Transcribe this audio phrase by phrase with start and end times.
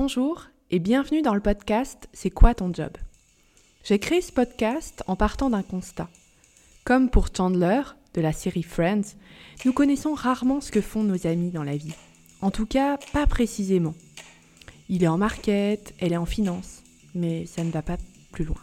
[0.00, 2.92] Bonjour et bienvenue dans le podcast C'est quoi ton job?
[3.82, 6.08] J'ai créé ce podcast en partant d'un constat.
[6.84, 7.82] Comme pour Chandler
[8.14, 9.16] de la série Friends,
[9.64, 11.96] nous connaissons rarement ce que font nos amis dans la vie.
[12.42, 13.94] En tout cas, pas précisément.
[14.88, 16.84] Il est en market, elle est en finance,
[17.16, 17.96] mais ça ne va pas
[18.30, 18.62] plus loin.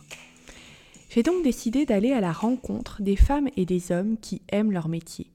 [1.09, 4.88] J'ai donc décidé d'aller à la rencontre des femmes et des hommes qui aiment leur
[4.88, 5.33] métier,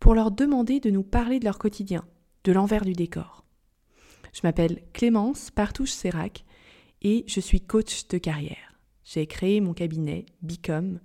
[0.00, 2.04] pour leur demander de nous parler de leur quotidien,
[2.42, 3.45] de l'envers du décor.
[4.36, 6.44] Je m'appelle Clémence Partouche-Sérac
[7.00, 8.78] et je suis coach de carrière.
[9.02, 11.00] J'ai créé mon cabinet Bicom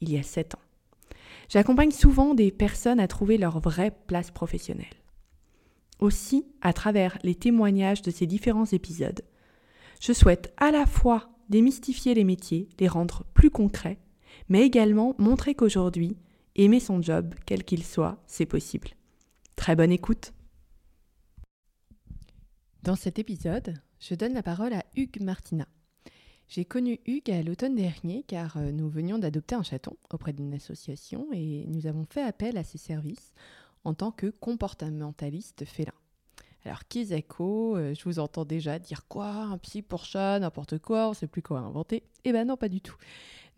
[0.00, 1.14] il y a 7 ans.
[1.48, 4.96] J'accompagne souvent des personnes à trouver leur vraie place professionnelle.
[6.00, 9.22] Aussi, à travers les témoignages de ces différents épisodes,
[10.00, 14.00] je souhaite à la fois démystifier les métiers, les rendre plus concrets,
[14.48, 16.16] mais également montrer qu'aujourd'hui,
[16.56, 18.88] aimer son job, quel qu'il soit, c'est possible.
[19.54, 20.32] Très bonne écoute
[22.82, 25.66] dans cet épisode, je donne la parole à Hugues Martina.
[26.48, 30.52] J'ai connu Hugues à l'automne dernier car euh, nous venions d'adopter un chaton auprès d'une
[30.52, 33.32] association et nous avons fait appel à ses services
[33.84, 35.92] en tant que comportementaliste félin.
[36.64, 41.06] Alors, Kizako, euh, je vous entends déjà dire quoi Un psy pour chat, n'importe quoi,
[41.06, 42.02] on ne sait plus quoi inventer.
[42.24, 42.96] Eh ben non, pas du tout.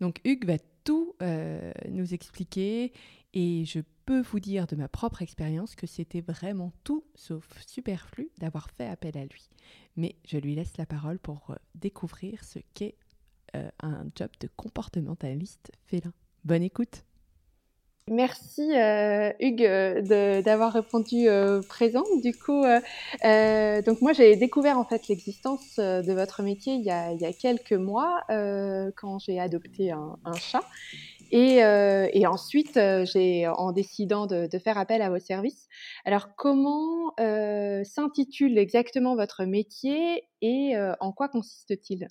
[0.01, 2.93] Donc, Hugues va tout euh, nous expliquer
[3.33, 8.29] et je peux vous dire de ma propre expérience que c'était vraiment tout sauf superflu
[8.37, 9.49] d'avoir fait appel à lui.
[9.97, 12.95] Mais je lui laisse la parole pour euh, découvrir ce qu'est
[13.55, 16.13] euh, un job de comportementaliste félin.
[16.43, 17.03] Bonne écoute
[18.07, 19.67] Merci euh, Hugues
[20.43, 21.27] d'avoir répondu
[21.67, 22.03] présent.
[22.21, 27.33] Du coup, donc moi j'ai découvert en fait l'existence de votre métier il y a,
[27.33, 28.21] quelques mois
[28.95, 30.61] quand j'ai adopté un chat
[31.35, 35.67] et, euh, et ensuite, euh, j'ai, en décidant de, de, faire appel à vos services,
[36.05, 42.07] alors comment euh, s'intitule exactement votre métier et euh, en quoi consiste-t-il?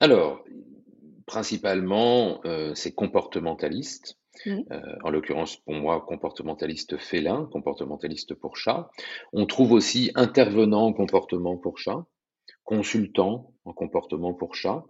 [0.00, 0.44] Alors,
[1.24, 2.40] principalement,
[2.74, 4.18] c'est comportementaliste.
[4.46, 4.62] Mmh.
[5.04, 8.90] en l'occurrence, pour moi, comportementaliste félin, comportementaliste pour chat.
[9.32, 12.04] On trouve aussi intervenant en comportement pour chat,
[12.64, 14.84] consultant en comportement pour chat.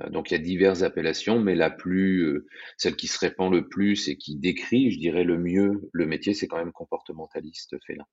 [0.00, 2.46] Euh, donc il y a diverses appellations, mais la plus, euh,
[2.76, 6.34] celle qui se répand le plus et qui décrit, je dirais, le mieux le métier,
[6.34, 8.06] c'est quand même comportementaliste félin.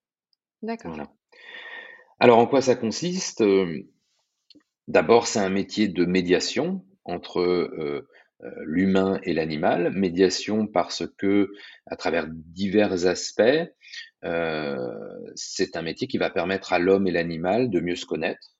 [0.61, 0.97] D'accord.
[2.19, 3.41] Alors en quoi ça consiste?
[3.41, 3.83] Euh,
[4.87, 8.05] D'abord, c'est un métier de médiation entre
[8.61, 9.89] l'humain et l'animal.
[9.89, 11.51] Médiation parce que,
[11.87, 13.41] à travers divers aspects,
[15.33, 18.54] c'est un métier qui va permettre à l'homme et l'animal de mieux se connaître,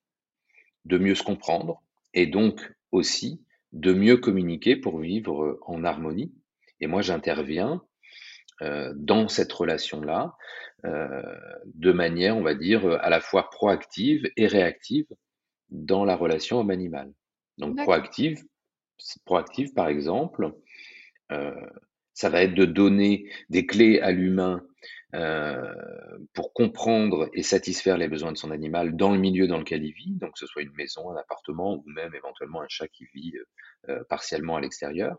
[0.86, 1.82] de mieux se comprendre,
[2.14, 3.42] et donc aussi
[3.74, 6.34] de mieux communiquer pour vivre en harmonie.
[6.80, 7.84] Et moi, j'interviens
[8.62, 10.36] euh, dans cette relation-là
[10.86, 11.22] euh,
[11.74, 15.08] de manière, on va dire, à la fois proactive et réactive
[15.70, 17.12] dans la relation homme-animal.
[17.58, 18.44] Donc proactive,
[19.26, 20.54] proactive par exemple,
[21.32, 21.54] euh,
[22.16, 24.66] ça va être de donner des clés à l'humain
[25.16, 25.74] euh,
[26.34, 29.94] pour comprendre et satisfaire les besoins de son animal dans le milieu dans lequel il
[29.94, 33.06] vit, donc que ce soit une maison, un appartement ou même éventuellement un chat qui
[33.14, 33.34] vit
[33.88, 35.18] euh, partiellement à l'extérieur.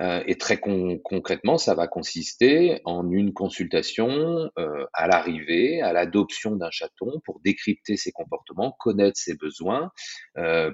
[0.00, 4.50] Euh, et très con concrètement, ça va consister en une consultation
[4.94, 9.90] à l'arrivée, à l'adoption d'un chaton pour décrypter ses comportements, connaître ses besoins,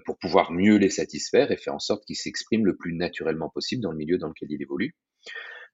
[0.05, 3.83] pour pouvoir mieux les satisfaire et faire en sorte qu'il s'exprime le plus naturellement possible
[3.83, 4.95] dans le milieu dans lequel il évolue.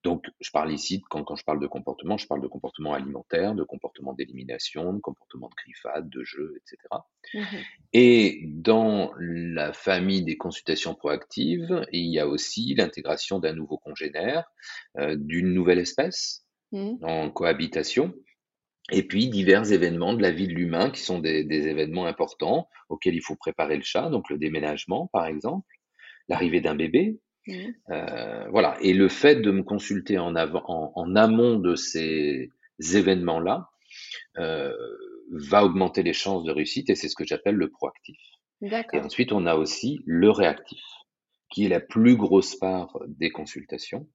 [0.03, 3.55] Donc, je parle ici, quand, quand je parle de comportement, je parle de comportement alimentaire,
[3.55, 6.79] de comportement d'élimination, de comportement de griffade, de jeu, etc.
[7.35, 7.45] Mmh
[7.93, 14.51] Et dans la famille des consultations proactives, il y a aussi l'intégration d'un nouveau congénère,
[14.99, 17.05] euh, d'une nouvelle espèce mmh.
[17.05, 18.15] en cohabitation,
[18.91, 22.69] et puis divers événements de la vie de l'humain qui sont des, des événements importants
[22.89, 25.69] auxquels il faut préparer le chat, donc le déménagement par exemple,
[26.29, 27.21] l'arrivée d'un bébé.
[27.91, 28.77] Euh, voilà.
[28.81, 33.69] Et le fait de me consulter en, avant, en, amont de ces événements-là
[34.39, 34.73] euh,
[35.31, 38.21] va augmenter les chances de réussite et c'est ce que j'appelle le proactif.
[38.93, 40.83] Et ensuite, on a aussi le réactif,
[41.51, 44.07] qui est la plus grosse part des consultations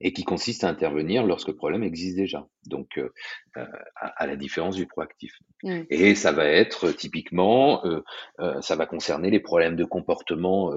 [0.00, 2.46] et qui consiste à intervenir lorsque le problème existe déjà.
[2.66, 3.12] Donc, euh,
[3.56, 3.66] euh,
[3.96, 5.32] à, la différence du proactif.
[5.62, 5.80] Mmh.
[5.90, 10.72] Et ça va être typiquement, euh, ça va concerner les problèmes de comportement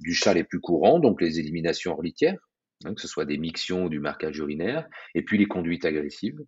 [0.00, 2.38] du chat les plus courants, donc les éliminations hors litière,
[2.84, 6.38] hein, que ce soit des mictions ou du marquage urinaire, et puis les conduites agressives,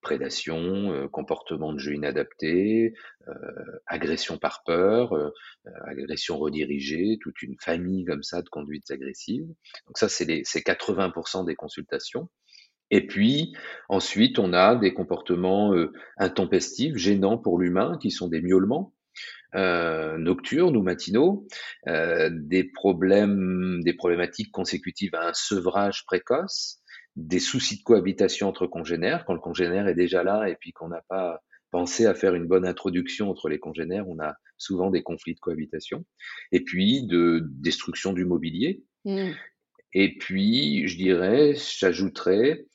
[0.00, 2.94] prédation, euh, comportement de jeu inadapté,
[3.28, 3.32] euh,
[3.86, 5.30] agression par peur, euh,
[5.84, 9.46] agression redirigée, toute une famille comme ça de conduites agressives.
[9.86, 12.28] Donc ça, c'est 80% des consultations.
[12.90, 13.54] Et puis
[13.88, 15.72] ensuite, on a des comportements
[16.16, 18.92] intempestifs, gênants pour l'humain, qui sont des miaulements.
[19.54, 21.46] nocturnes ou matinaux,
[21.86, 26.79] des problèmes, des problématiques consécutives à un sevrage précoce,
[27.20, 30.88] des soucis de cohabitation entre congénères, quand le congénère est déjà là et puis qu'on
[30.88, 31.40] n'a pas
[31.70, 35.40] pensé à faire une bonne introduction entre les congénères, on a souvent des conflits de
[35.40, 36.04] cohabitation,
[36.52, 38.84] et puis de destruction du mobilier.
[39.04, 39.30] Mmh.
[39.92, 42.66] Et puis, je dirais, j'ajouterais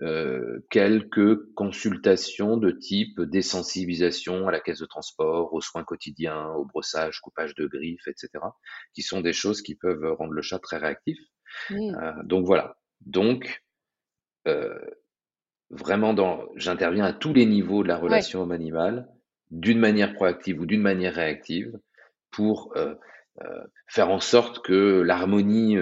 [0.00, 6.64] euh, quelques consultations de type désensibilisation à la caisse de transport, aux soins quotidiens, au
[6.64, 8.28] brossage, coupage de griffes, etc.,
[8.92, 11.18] qui sont des choses qui peuvent rendre le chat très réactif.
[11.70, 11.94] Mmh.
[11.94, 12.76] Euh, donc voilà.
[13.00, 13.63] Donc,
[14.46, 14.78] euh,
[15.70, 19.08] vraiment, dans, j'interviens à tous les niveaux de la relation homme-animal,
[19.50, 21.78] d'une manière proactive ou d'une manière réactive,
[22.30, 22.94] pour euh,
[23.42, 25.76] euh, faire en sorte que l'harmonie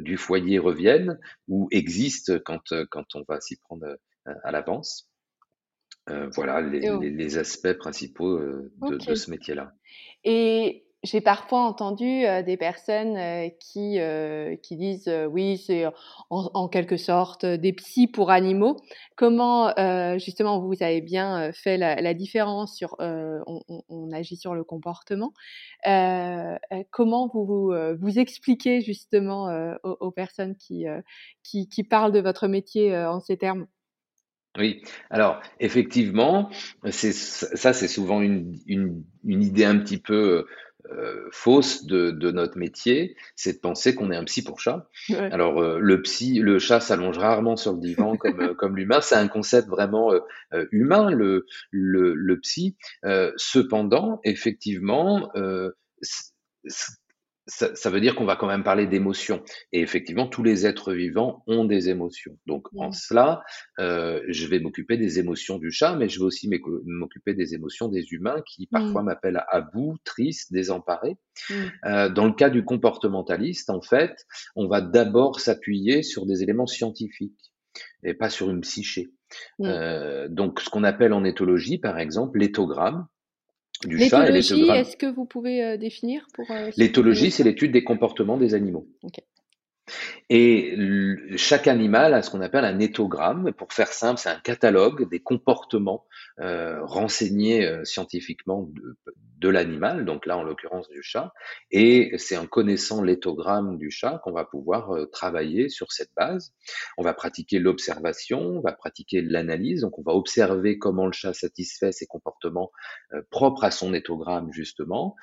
[0.00, 1.18] du foyer revienne
[1.48, 5.08] ou existe quand, quand on va s'y prendre à l'avance.
[6.06, 9.72] voilà les, les, aspects principaux de, de, ce métier-là.
[10.24, 13.16] Et j'ai parfois entendu des personnes
[13.58, 13.98] qui,
[14.62, 15.84] qui disent oui, c'est
[16.30, 18.76] en, quelque sorte des psys pour animaux.
[19.16, 19.74] Comment
[20.18, 25.32] justement vous avez bien fait la, différence sur on, agit sur le comportement.
[26.90, 30.86] comment vous, vous, expliquez justement aux, personnes qui,
[31.42, 33.66] qui, parlent de votre métier en ces termes?
[34.58, 36.50] Oui, alors effectivement,
[36.90, 40.44] ça, c'est souvent une, une, idée un petit peu
[40.90, 44.88] euh, fausse de, de, notre métier, c'est de penser qu'on est un psy pour chat.
[45.30, 49.00] Alors euh, le psy, le chat s'allonge rarement sur le divan comme, euh, comme l'humain.
[49.00, 50.12] C'est un concept vraiment
[50.70, 52.76] humain, le, le, le psy.
[53.36, 55.30] cependant, effectivement,
[57.54, 59.42] ça, ça, veut dire qu'on va quand même parler d'émotions.
[59.72, 62.38] Et effectivement, tous les êtres vivants ont des émotions.
[62.46, 63.42] Donc, en cela,
[63.78, 66.50] euh, je vais m'occuper des émotions du chat, mais je vais aussi
[66.86, 71.16] m'occuper des émotions des humains qui parfois m'appellent à bout, triste, désemparé.
[71.84, 74.26] Euh, dans le cas du comportementaliste, en fait,
[74.56, 77.52] on va d'abord s'appuyer sur des éléments scientifiques
[78.02, 79.12] et pas sur une psyché.
[79.60, 83.06] Euh, donc, ce qu'on appelle en éthologie, par exemple, l'éthogramme,
[83.88, 88.54] L'éthologie, est-ce que vous pouvez euh, définir pour euh, L'éthologie, c'est l'étude des comportements des
[88.54, 88.86] animaux.
[90.30, 90.76] Et
[91.36, 93.52] chaque animal a ce qu'on appelle un éthogramme.
[93.52, 96.06] Pour faire simple, c'est un catalogue des comportements
[96.40, 98.96] euh, renseignés euh, scientifiquement de,
[99.42, 101.32] de l'animal, donc là en l'occurrence du chat.
[101.70, 106.54] Et c'est en connaissant l'éthogramme du chat qu'on va pouvoir euh, travailler sur cette base.
[106.96, 111.34] On va pratiquer l'observation, on va pratiquer l'analyse, donc on va observer comment le chat
[111.34, 112.70] satisfait ses comportements
[113.30, 115.16] propres à son éthogramme justement,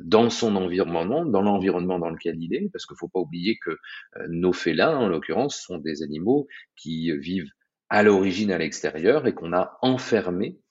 [0.00, 3.58] dans son environnement, dans l'environnement dans lequel il est, parce qu'il ne faut pas oublier
[3.58, 3.76] que
[4.28, 7.50] nos félins, en l'occurrence, sont des animaux qui vivent
[7.88, 10.67] à l'origine à l'extérieur et qu'on a enfermés euh,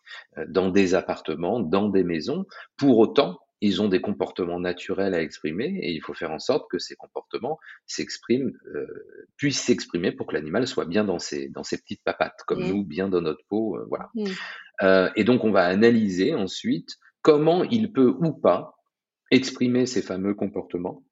[0.47, 2.45] dans des appartements, dans des maisons.
[2.77, 6.69] Pour autant, ils ont des comportements naturels à exprimer et il faut faire en sorte
[6.69, 8.85] que ces comportements s'expriment, euh,
[9.35, 12.67] puissent s'exprimer pour que l'animal soit bien dans ses, dans ses petites papates, comme mmh.
[12.67, 14.09] nous, bien dans notre peau, euh, voilà.
[14.13, 14.25] Mmh.
[14.83, 18.75] Euh, et donc on va analyser ensuite comment il peut ou pas
[19.31, 21.03] exprimer ces fameux comportements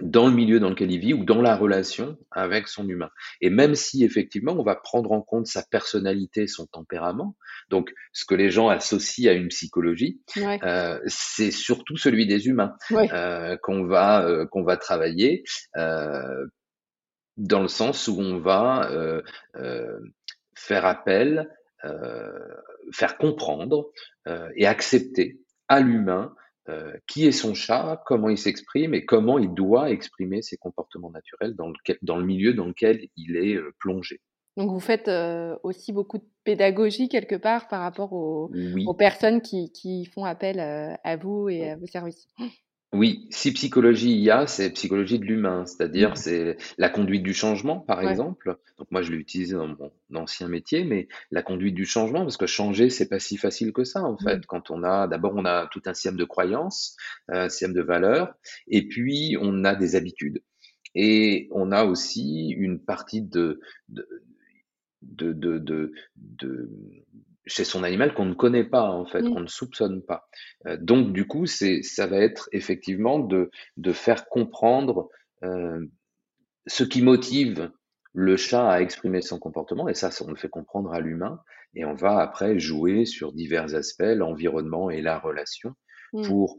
[0.00, 3.10] dans le milieu dans lequel il vit ou dans la relation avec son humain.
[3.40, 7.36] Et même si effectivement on va prendre en compte sa personnalité, son tempérament,
[7.70, 12.74] donc ce que les gens associent à une psychologie, euh, c'est surtout celui des humains
[12.92, 15.44] euh, qu'on va euh, qu'on va travailler
[17.36, 18.90] dans le sens où on va
[20.56, 21.48] faire appel,
[22.92, 23.90] faire comprendre
[24.56, 25.38] et accepter
[25.68, 26.34] à l'humain
[26.68, 31.10] euh, qui est son chat, comment il s'exprime et comment il doit exprimer ses comportements
[31.10, 34.20] naturels dans le, dans le milieu dans lequel il est euh, plongé.
[34.58, 38.50] Donc vous faites euh, aussi beaucoup de pédagogie quelque part par rapport aux,
[38.86, 42.28] aux personnes qui, qui, font appel à vous et à vos services.
[42.94, 46.16] Oui, si psychologie il y a, c'est psychologie de l'humain, c'est-à-dire mmh.
[46.16, 48.56] c'est la conduite du changement, par exemple.
[48.78, 52.38] Donc moi, je l'ai utilisé dans mon ancien métier, mais la conduite du changement, parce
[52.38, 54.24] que changer, c'est pas si facile que ça, en mmh.
[54.24, 54.46] fait.
[54.46, 56.96] Quand on a, d'abord, on a tout un système de croyances,
[57.28, 58.32] un système de valeurs,
[58.68, 60.42] et puis on a des habitudes.
[60.94, 64.08] Et on a aussi une partie de, de,
[65.02, 66.70] de, de, de
[67.48, 70.28] chez son animal qu'on ne connaît pas en fait, qu'on ne soupçonne pas.
[70.66, 75.08] Euh, donc du coup, c'est ça va être effectivement de, de faire comprendre
[75.42, 75.84] euh,
[76.66, 77.70] ce qui motive
[78.12, 81.40] le chat à exprimer son comportement, et ça, on le fait comprendre à l'humain,
[81.74, 85.74] et on va après jouer sur divers aspects, l'environnement et la relation,
[86.12, 86.26] mmh.
[86.26, 86.58] pour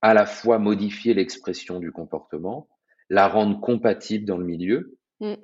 [0.00, 2.68] à la fois modifier l'expression du comportement,
[3.08, 5.34] la rendre compatible dans le milieu, mmh.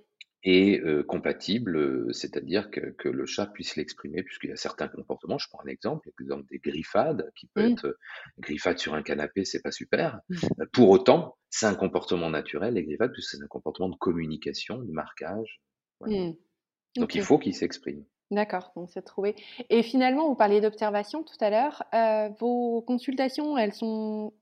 [0.45, 5.39] Et compatible, c'est-à-dire que, que, le chat puisse l'exprimer, puisqu'il y a certains comportements.
[5.39, 7.73] Je prends un exemple, l'exemple des griffades, qui peut mmh.
[7.73, 7.99] être euh,
[8.39, 10.21] griffade sur un canapé, c'est pas super.
[10.29, 10.37] Mmh.
[10.73, 14.93] Pour autant, c'est un comportement naturel, les griffades, puisque c'est un comportement de communication, de
[14.93, 15.61] marquage.
[16.03, 16.33] Mmh.
[16.97, 18.05] Donc il faut qu'il s'exprime.
[18.31, 19.35] D'accord, donc c'est trouvé.
[19.71, 21.83] Et finalement, vous parliez d'observation tout à l'heure.
[22.39, 24.35] Vos consultations, elles sont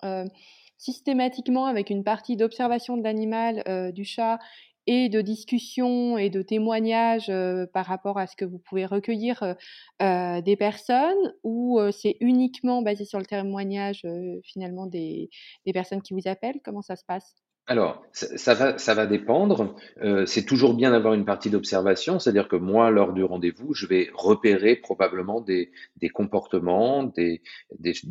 [0.76, 4.38] systématiquement avec une partie d'observation de l'animal, du chat,
[4.86, 7.32] et de discussion et de témoignages
[7.72, 9.56] par rapport à ce que vous pouvez recueillir
[10.00, 14.06] des personnes, ou c'est uniquement basé sur le témoignage
[14.44, 15.30] finalement des,
[15.72, 16.60] personnes qui vous appellent?
[16.64, 17.36] Comment ça se passe?
[17.68, 19.74] Alors, ça, va, ça va dépendre.
[20.00, 23.86] Euh, c'est toujours bien d'avoir une partie d'observation, c'est-à-dire que moi, lors du rendez-vous, je
[23.86, 25.72] vais repérer probablement des,
[26.14, 27.40] comportements, des,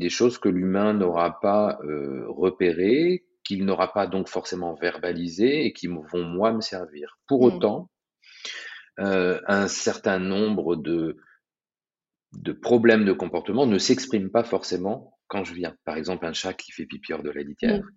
[0.10, 5.88] choses que l'humain n'aura pas euh, repérées, qu'il n'aura pas donc forcément verbalisées et qui
[5.88, 7.18] vont moi me servir.
[7.28, 7.46] Pour mmh.
[7.46, 7.90] autant,
[9.00, 11.18] euh, un certain nombre de,
[12.34, 15.76] de problèmes de comportement ne s'expriment pas forcément quand je viens.
[15.86, 17.82] Par exemple, un chat qui fait pipi hors de la litière.
[17.82, 17.90] Mmh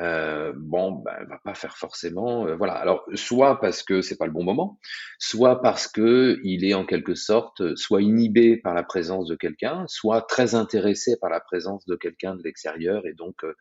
[0.00, 2.46] euh, bon, ben, va pas faire forcément.
[2.46, 2.74] Euh, voilà.
[2.74, 4.78] Alors, soit parce que c'est pas le bon moment,
[5.18, 9.84] soit parce que il est en quelque sorte soit inhibé par la présence de quelqu'un,
[9.88, 13.54] soit très intéressé par la présence de quelqu'un de l'extérieur et donc euh,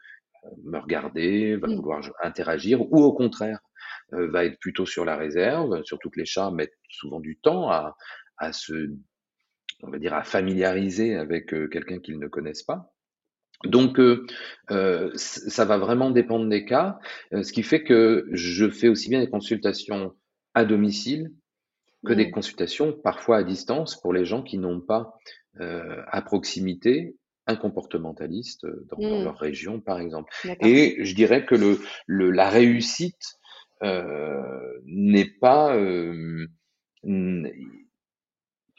[0.64, 1.76] me regarder, va mmh.
[1.76, 3.60] vouloir interagir, ou au contraire
[4.14, 5.84] euh, va être plutôt sur la réserve.
[5.84, 7.96] Surtout que les chats mettent souvent du temps à,
[8.38, 8.92] à se,
[9.84, 12.94] on va dire, à familiariser avec euh, quelqu'un qu'ils ne connaissent pas.
[13.66, 14.26] Donc, euh,
[15.16, 16.98] ça va vraiment dépendre des cas,
[17.34, 20.16] ce qui fait que je fais aussi bien des consultations
[20.54, 21.34] à domicile
[22.06, 22.32] que des mmh.
[22.32, 25.14] consultations parfois à distance pour les gens qui n'ont pas
[25.60, 27.18] à proximité
[27.50, 29.24] un comportementaliste dans, mmh.
[29.24, 30.32] leur région, par exemple.
[30.62, 33.38] Et je dirais que le, le la réussite
[33.82, 35.76] n'est pas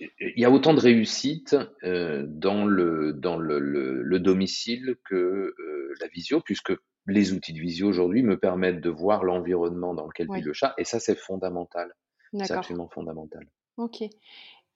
[0.00, 5.95] il y a autant de réussite euh, dans, le, dans le, le, domicile que euh,
[6.00, 6.73] la visio, puisque
[7.07, 10.75] les outils de visio aujourd'hui me permettent de voir l'environnement dans lequel vit le chat,
[10.79, 11.93] et ça c'est fondamental.
[12.33, 13.47] C'est absolument fondamental.
[13.77, 14.05] Ok.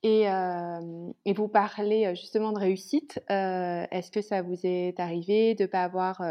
[0.07, 0.27] Et,
[1.25, 3.19] et, vous parlez justement de réussite.
[3.29, 6.23] Est-ce que ça vous est arrivé de ne pas avoir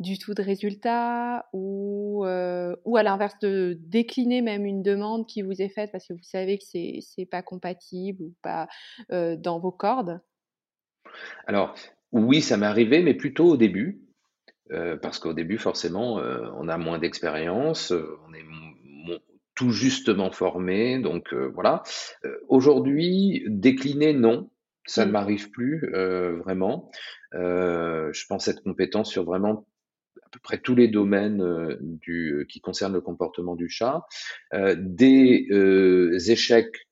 [0.00, 5.62] du tout de résultat ou, ou à l'inverse de décliner même une demande qui vous
[5.62, 8.66] est faite parce que vous savez que c'est n'est pas compatible ou pas
[9.10, 10.20] dans vos cordes?
[11.46, 11.76] Alors
[12.10, 14.02] oui, ça m'est arrivé, mais plutôt au début.
[15.00, 18.42] parce qu'au début, forcément, on a moins d'expérience, on est
[19.54, 20.98] tout justement formé.
[20.98, 21.82] Donc euh, voilà.
[22.24, 24.50] Euh, aujourd'hui, décliner, non,
[24.86, 25.12] ça ne mmh.
[25.12, 26.90] m'arrive plus euh, vraiment.
[27.32, 29.66] je pense être compétent sur vraiment
[30.22, 34.02] à peu près tous les domaines du, qui concernent le comportement du chat.
[34.52, 35.46] des
[36.28, 36.88] échecs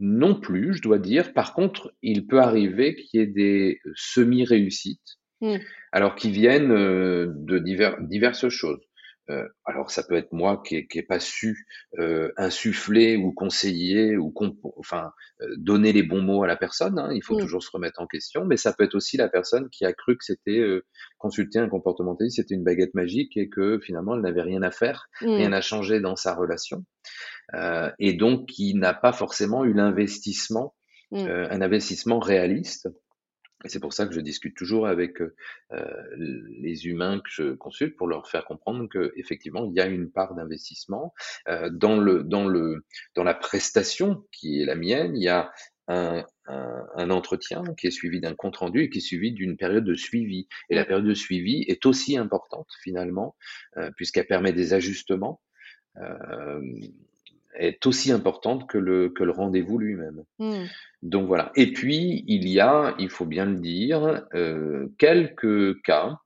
[0.00, 1.32] non plus, je dois dire.
[1.32, 5.56] Par contre, il peut arriver qu'il y ait des semi-réussites, mmh.
[5.92, 8.87] alors qui viennent de divers, diverses choses.
[9.30, 11.66] Euh, alors ça peut être moi qui n'ai pas su
[11.98, 14.32] euh, insuffler ou conseiller ou
[14.78, 16.98] enfin euh, donner les bons mots à la personne.
[16.98, 19.68] Hein, il faut toujours se remettre en question, mais ça peut être aussi la personne
[19.70, 20.64] qui a cru que c'était
[21.18, 25.08] consulter un comportementaliste, c'était une baguette magique et que finalement elle n'avait rien à faire,
[25.20, 26.84] rien à changer dans sa relation,
[27.98, 30.74] et donc qui n'a pas forcément eu l'investissement,
[31.12, 32.88] un investissement réaliste
[33.64, 35.30] c'est pour ça que je discute toujours avec euh,
[36.16, 40.10] les humains que je consulte pour leur faire comprendre que effectivement il y a une
[40.10, 41.12] part d'investissement
[41.48, 42.84] euh, dans le dans le
[43.14, 45.16] dans la prestation qui est la mienne.
[45.16, 45.50] Il y a
[45.88, 46.24] un,
[47.10, 50.46] entretien qui est suivi d'un compte rendu et qui est suivi d'une période de suivi.
[50.68, 53.34] Et la période de suivi est aussi importante finalement
[53.78, 55.40] euh, puisqu'elle permet des ajustements.
[57.58, 60.22] Est aussi importante que le, que le rendez-vous lui-même.
[60.38, 60.64] Mmh.
[61.02, 61.52] Donc voilà.
[61.56, 66.18] Et puis, il y a, il faut bien le dire, euh, quelques cas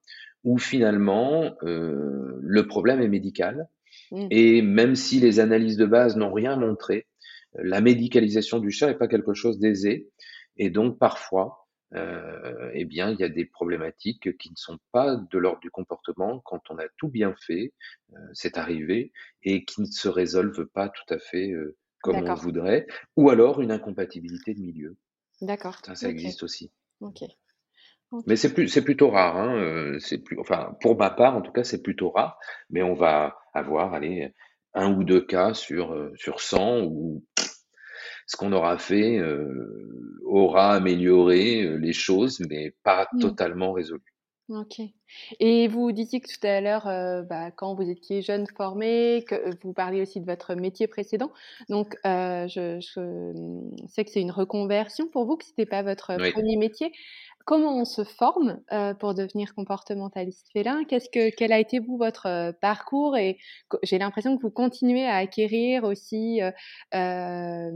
[0.45, 3.67] où finalement euh, le problème est médical.
[4.11, 4.27] Mmh.
[4.31, 7.07] Et même si les analyses de base n'ont rien montré,
[7.55, 10.09] la médicalisation du chat n'est pas quelque chose d'aisé.
[10.57, 11.62] Et donc parfois,
[11.95, 15.71] euh, eh bien, il y a des problématiques qui ne sont pas de l'ordre du
[15.71, 17.73] comportement quand on a tout bien fait,
[18.15, 22.35] euh, c'est arrivé, et qui ne se résolvent pas tout à fait euh, comme on
[22.35, 24.97] voudrait, ou alors une incompatibilité de milieu.
[25.41, 25.77] D'accord.
[25.85, 26.73] Ça, ça existe aussi.
[27.01, 27.25] Ok.
[28.27, 29.37] Mais c'est plus, c'est plutôt rare.
[29.37, 32.39] Hein, c'est plus, enfin, pour ma part, en tout cas, c'est plutôt rare.
[32.69, 34.35] Mais on va avoir, allez,
[34.75, 37.25] un ou deux cas sur sur 100 où
[38.33, 43.19] ce qu'on aura fait euh, aura amélioré euh, les choses, mais pas mmh.
[43.21, 44.03] totalement résolu.
[44.49, 44.81] OK.
[45.41, 49.35] Et vous disiez que tout à l'heure, heu, bah, quand vous étiez jeune formé, que
[49.63, 51.31] vous parliez aussi de votre métier précédent.
[51.69, 52.49] Donc, je
[52.81, 56.33] je, mmh, sais que c'est une reconversion pour vous, que c'était pas votre Oui.
[56.33, 56.93] premier métier.
[57.47, 60.85] Comment on se forme, heu, pour devenir comportementaliste félin?
[60.85, 63.17] Que quel a été vous votre, heu, parcours?
[63.17, 63.39] Et
[63.83, 66.41] j'ai l'impression que vous continuez à acquérir aussi,
[66.95, 67.73] heu,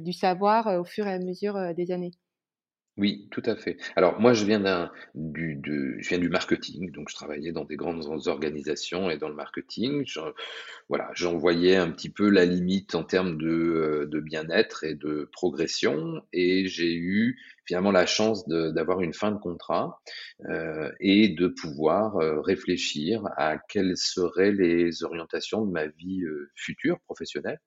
[0.00, 2.12] du savoir, au fur et à mesure, des années.
[2.98, 3.76] Oui, tout à fait.
[3.94, 4.90] Alors moi, je viens d'un
[6.18, 10.06] du marketing, donc je travaillais dans des grandes organisations et dans le marketing.
[10.88, 14.94] Voilà, j'en voyais un petit peu la limite en termes de, heu, de bien-être et
[14.94, 20.00] de progression et j'ai eu finalement la chance d'avoir une fin de contrat,
[20.48, 26.22] heu et de pouvoir, heu, réfléchir à quelles seraient les orientations de ma vie,
[26.56, 27.60] future professionnelle.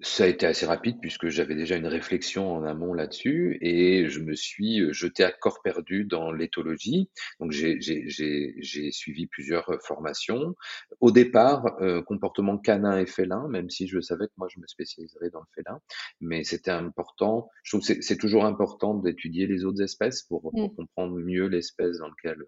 [0.00, 4.18] Ça a été assez rapide puisque j'avais déjà une réflexion en amont là-dessus et je
[4.18, 7.08] me suis, heu, jeté à corps perdu dans l'éthologie.
[7.38, 10.56] Donc j'ai j'ai j'ai j'ai suivi plusieurs, heu, formations.
[11.00, 14.66] Au départ, heu, comportement canin et félin, même si je savais que moi je me
[14.66, 15.78] spécialiserais dans le félin.
[16.20, 20.52] Mais c'était important, je trouve que c'est c'est toujours important d'étudier les autres espèces pour
[20.52, 20.58] Mmh.
[20.58, 22.38] pour comprendre mieux l'espèce dans lequel,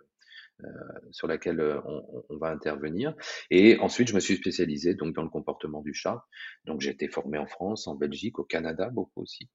[1.11, 3.15] sur laquelle euh, on, on va intervenir.
[3.51, 6.25] Et ensuite, je me suis spécialisé donc dans le comportement du chat.
[6.65, 9.49] Donc j'ai été formé en France, en Belgique, au Canada beaucoup aussi,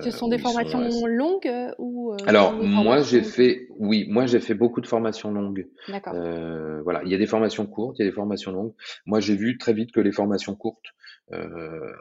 [0.00, 0.44] Ce euh, sont où des sont.
[0.44, 5.32] formations euh, longues, ou, Alors moi j'ai fait, oui, moi j'ai fait beaucoup de formations
[5.32, 5.68] longues.
[5.88, 6.14] D'accord.
[6.14, 8.74] Euh, voilà, il y a des formations courtes, il y a des formations longues.
[9.06, 10.86] Moi j'ai vu très vite que les formations courtes
[11.32, 11.92] euh,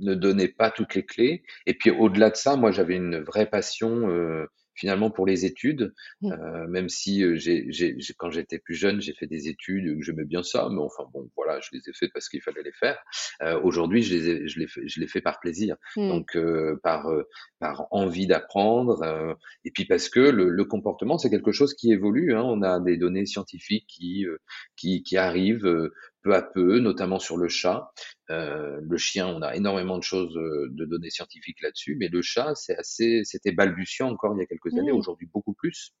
[0.00, 1.42] ne donnaient pas toutes les clés.
[1.66, 5.92] Et puis au-delà de ça, moi j'avais une vraie passion euh, finalement pour les études,
[6.20, 6.32] Mmh.
[6.32, 9.96] euh, même si euh, j'ai, j'ai, j'ai- quand j'étais plus jeune, j'ai fait des études,
[9.98, 12.62] que j'aimais bien ça, mais enfin bon, voilà, je les ai fait parce qu'il fallait
[12.62, 12.98] les faire.
[13.42, 16.08] Euh, aujourd'hui, je les ai, je les fais, je les fais par plaisir, Mmh.
[16.08, 17.24] donc euh, par euh,
[17.58, 21.92] par envie d'apprendre, euh, et puis parce que le, le comportement c'est quelque chose qui
[21.92, 22.34] évolue.
[22.34, 24.38] Hein, on a des données scientifiques qui euh,
[24.76, 25.92] qui, qui arrivent euh,
[26.24, 27.92] peu à peu, notamment sur le chat.
[28.30, 32.22] Euh, le chien, on a énormément de choses, euh, de données scientifiques là-dessus, mais le
[32.22, 34.96] chat, c'est assez, c'était balbutiant encore il y a quelques années, Mmh.
[34.96, 35.94] aujourd'hui beaucoup plus.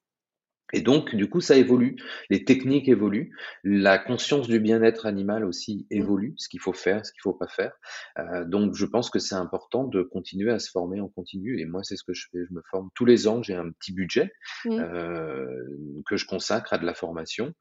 [0.72, 1.96] Et donc, du coup, ça évolue,
[2.30, 5.96] les techniques évoluent, la conscience du bien-être animal aussi Mmh.
[5.96, 7.72] évolue, ce qu'il faut faire, ce qu'il faut pas faire.
[8.18, 11.60] Euh, donc, je pense que c'est important de continuer à se former en continu.
[11.60, 12.38] Et moi, c'est ce que je fais.
[12.48, 13.42] Je me forme tous les ans.
[13.42, 14.32] J'ai un petit budget
[14.64, 14.80] Mmh.
[14.80, 15.62] euh,
[16.06, 17.52] que je consacre à de la formation.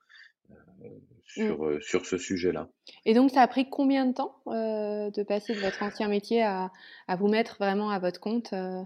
[1.26, 2.70] Sur euh, sur ce sujet-là.
[3.06, 6.44] Et donc ça a pris combien de temps, heu, de passer de votre ancien métier
[6.44, 6.72] à
[7.08, 8.84] à vous mettre vraiment à votre compte, heu?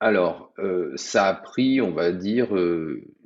[0.00, 0.52] Alors,
[0.96, 2.48] ça a pris, on va dire,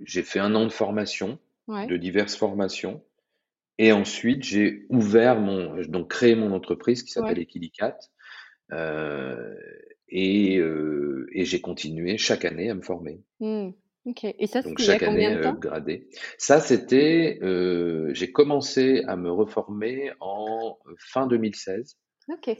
[0.04, 3.04] j'ai fait un an de formation, Ouais, de diverses formations
[3.78, 7.36] et ensuite j'ai ouvert mon donc créé mon entreprise qui ouais.
[7.36, 7.98] s'appelle Equilicat,
[8.72, 9.58] heu
[10.10, 10.60] et
[11.44, 13.22] j'ai continué chaque année à me former.
[13.40, 13.72] Mmh.
[14.06, 14.24] OK.
[14.24, 15.54] Et ça, Donc c'était il y a chaque combien année, de temps?
[15.54, 16.08] upgradé.
[16.38, 21.98] Ça, c'était, heu, j'ai commencé à me reformer en, fin 2016,
[22.32, 22.56] OK.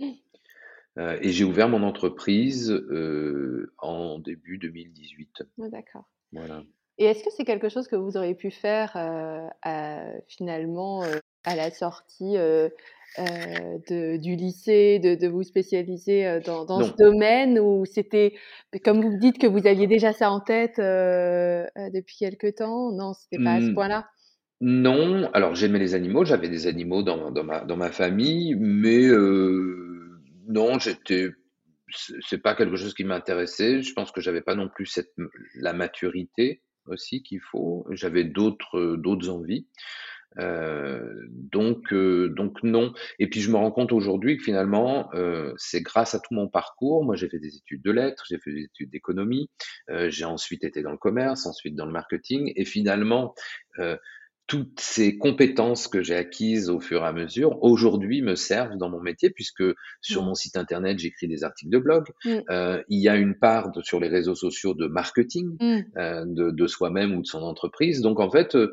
[0.00, 2.70] et j'ai ouvert mon entreprise,
[3.78, 5.42] en début 2018.
[5.56, 6.04] Ouais, d'accord.
[6.32, 6.62] Voilà.
[6.98, 8.92] Et est-ce que c'est quelque chose que vous auriez pu faire,
[9.62, 11.02] à finalement,
[11.44, 12.36] à la sortie,
[13.16, 17.58] de du lycée, de de vous spécialiser, heu, dans dans ce domaine?
[17.58, 18.34] Ou c'était
[18.84, 22.92] comme vous me dites que vous aviez déjà ça en tête, heu, depuis quelque temps?
[22.92, 24.06] Non, c'était pas à ce Mmh, point-là?
[24.62, 29.08] non, alors j'aimais les animaux, j'avais des animaux dans dans ma dans ma famille, mais
[30.48, 31.30] non, j'étais
[32.20, 33.82] c'est pas quelque chose qui m'intéressait.
[33.82, 35.12] Je pense que j'avais pas non plus cette
[35.54, 37.86] la maturité aussi qu'il faut.
[37.92, 39.68] J'avais d'autres, d'autres envies.
[40.38, 45.54] Heu, donc heu, donc non et puis je me rends compte aujourd'hui que finalement, heu,
[45.56, 47.04] c'est grâce à tout mon parcours.
[47.04, 49.48] Moi, j'ai fait des études de lettres, j'ai fait des études d'économie,
[50.08, 53.34] j'ai ensuite été dans le commerce, ensuite dans le marketing et finalement,
[54.46, 58.88] toutes ces compétences que j'ai acquises au fur et à mesure, aujourd'hui me servent dans
[58.88, 59.62] mon métier puisque
[60.00, 60.24] sur Mmh.
[60.24, 62.06] mon site internet, j'écris des articles de blog.
[62.24, 62.42] Mmh.
[62.50, 65.98] Heu, il y a une part de sur les réseaux sociaux de marketing, Mmh.
[65.98, 68.00] heu, de de soi-même ou de son entreprise.
[68.00, 68.72] Donc en fait, heu,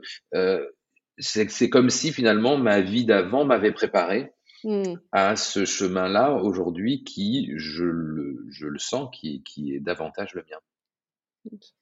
[1.17, 4.32] c'est comme si finalement ma vie d'avant m'avait préparé
[4.65, 4.95] Mmh.
[5.12, 10.41] à ce chemin-là aujourd'hui qui, je le je le sens, qui qui est davantage le
[10.49, 10.58] mien.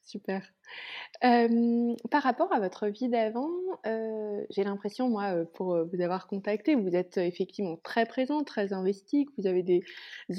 [0.01, 0.41] Super.
[1.21, 3.49] Par rapport à votre vie d'avant,
[4.49, 9.31] j'ai l'impression moi, pour, vous avoir contacté, vous êtes, effectivement très présent, très investi, que
[9.37, 9.83] vous avez des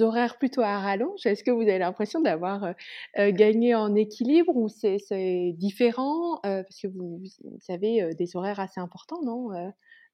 [0.01, 1.25] horaires plutôt à rallonge.
[1.25, 2.75] Est-ce que vous avez l'impression d'avoir,
[3.17, 6.41] gagné en équilibre ou c'est différent?
[6.43, 7.23] Parce que vous
[7.69, 9.49] avez, des horaires assez importants, non?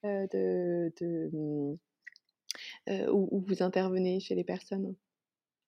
[0.05, 0.93] De
[1.33, 1.77] mmh,
[3.11, 4.95] où vous intervenez chez les personnes?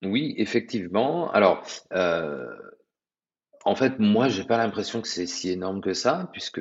[0.05, 1.31] Oui, effectivement.
[1.33, 1.65] Alors,
[3.65, 6.61] en fait, moi, j'ai pas l'impression que c'est si énorme que ça, puisque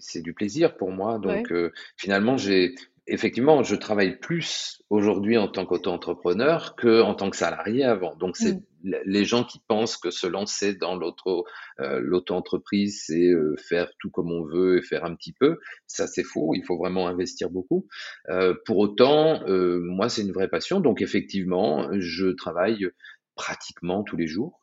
[0.00, 1.18] c'est du plaisir pour moi.
[1.24, 1.46] Ouais.
[1.46, 2.74] Donc, heu, finalement, j'ai
[3.08, 8.14] effectivement, je travaille plus aujourd'hui en tant qu'auto-entrepreneur qu'en tant que salarié avant.
[8.16, 8.62] Donc, c'est Mmh.
[8.84, 11.44] l les gens qui pensent que se lancer dans l'auto,
[11.80, 15.58] heu, l'auto-entreprise, c'est, heu, faire tout comme on veut et faire un petit peu.
[15.86, 16.54] Ça, c'est faux.
[16.54, 17.86] Il faut vraiment investir beaucoup.
[18.30, 20.80] Heu, pour autant, heu, moi, c'est une vraie passion.
[20.80, 22.86] Donc, effectivement, je travaille
[23.36, 24.61] pratiquement tous les jours.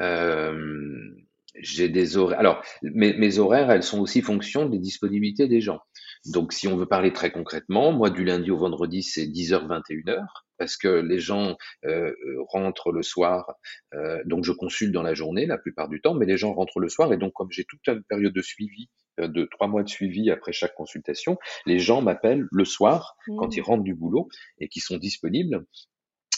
[0.00, 1.16] Hem,
[1.60, 5.80] j'ai des horaires alors mes mes horaires, elles sont aussi fonction des disponibilités des gens.
[6.26, 10.76] Donc si on veut parler très concrètement, moi du lundi au vendredi, c'est 10:00-21:00 parce
[10.76, 12.14] que les gens, heu,
[12.48, 13.54] rentrent le soir,
[13.94, 16.80] heu, donc je consulte dans la journée la plupart du temps, mais les gens rentrent
[16.80, 18.88] le soir et donc comme j'ai toute une période de suivi,
[19.20, 23.56] heu, de 3 mois de suivi après chaque consultation, les gens m'appellent le soir quand
[23.56, 23.62] ils Mmh.
[23.62, 25.64] rentrent du boulot et qu'ils sont disponibles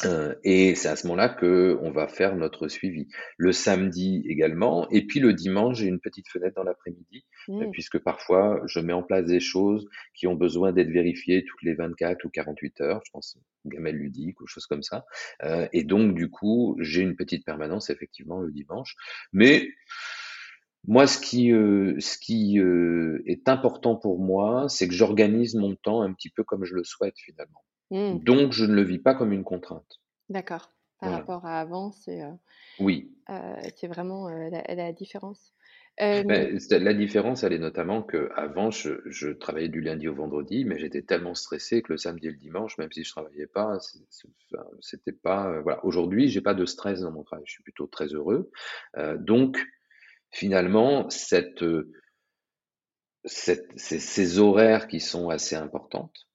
[0.04, 3.08] Heu et c'est à ce moment-là qu'on va faire notre suivi.
[3.36, 7.70] Le samedi également et puis le dimanche, j'ai une petite fenêtre dans l'après-midi, Mmh.
[7.72, 11.74] puisque parfois je mets en place des choses qui ont besoin d'être vérifiées toutes les
[11.74, 15.04] 24 ou 48 heures, je pense gamelle ludique ou choses comme ça,
[15.44, 18.94] heu et donc du coup, j'ai une petite permanence effectivement le dimanche.
[19.32, 19.68] Mais
[20.86, 22.58] moi ce qui, ce qui,
[23.26, 26.84] est important pour moi, c'est que j'organise mon temps un petit peu comme je le
[26.84, 27.64] souhaite finalement.
[27.92, 28.22] Mmh.
[28.26, 30.00] Donc je ne le vis pas comme une contrainte.
[30.28, 30.72] D'accord.
[30.98, 31.12] Par Voilà.
[31.12, 32.36] rapport à avant, c'est, heu
[32.78, 33.12] Oui.
[33.30, 35.54] heu, c'est vraiment, heu, la la différence.
[36.58, 40.78] C'est la différence, elle est notamment qu'avant, je je travaillais du lundi au vendredi, mais
[40.78, 43.78] j'étais tellement stressé que le samedi et le dimanche, même si je travaillais pas,
[44.80, 45.84] c'était pas, voilà.
[45.84, 48.50] Aujourd'hui, j'ai pas de stress dans mon travail, je suis plutôt très heureux.
[48.98, 49.58] Heu, donc
[50.30, 51.64] finalement, cette,
[53.24, 56.28] cette ces ces horaires qui sont assez importantes,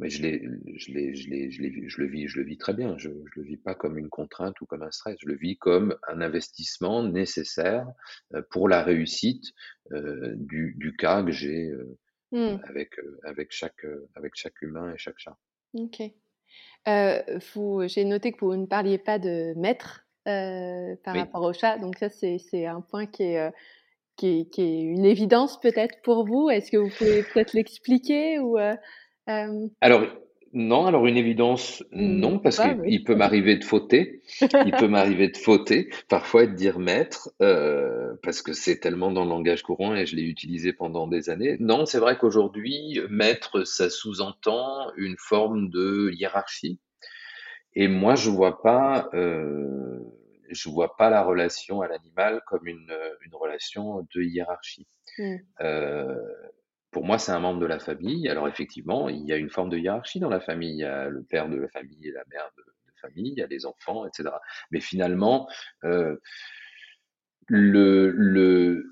[0.00, 2.96] mais je le vis je le vis très bien.
[2.98, 5.16] Je je le vis pas comme une contrainte ou comme un stress.
[5.20, 7.86] Je le vis comme un investissement nécessaire,
[8.34, 9.44] heu, pour la réussite,
[9.92, 11.98] heu, du du cas que j'ai, heu,
[12.32, 15.38] mmh, avec, chaque, heu, avec chaque humain et chaque chat.
[15.74, 16.02] OK.
[17.88, 21.32] J'ai noté que vous ne parliez pas de maître, par Oui.
[21.32, 23.52] rapport au chat, donc ça, c'est un point qui est, heu,
[24.16, 26.50] qui est qui est une évidence peut-être pour vous?
[26.50, 28.58] Est-ce que vous pouvez peut-être l'expliquer ou,
[29.80, 30.02] Alors,
[30.52, 34.20] non, alors une évidence, ou non, parce qu'il peut m'arriver de fauter.
[34.66, 39.10] Il peut m'arriver de fauter, parfois et de dire maître, heu, parce que c'est tellement
[39.10, 41.56] dans le langage courant et je l'ai utilisé pendant des années.
[41.58, 46.78] Non, c'est vrai qu'aujourd'hui, maître, ça sous-entend une forme de hiérarchie
[47.74, 52.92] et moi je vois pas, je vois pas la relation à l'animal comme une,
[53.24, 54.86] une relation de hiérarchie.
[55.18, 56.16] mmh, Heu
[56.92, 58.28] pour moi, c'est un membre de la famille.
[58.28, 60.72] Alors effectivement, il y a une forme de hiérarchie dans la famille.
[60.72, 63.38] Il y a le père de la famille et la mère de de famille, il
[63.38, 64.40] y a les enfants, et cetera.
[64.70, 65.48] Mais finalement,
[65.84, 66.20] heu,
[67.48, 68.84] le le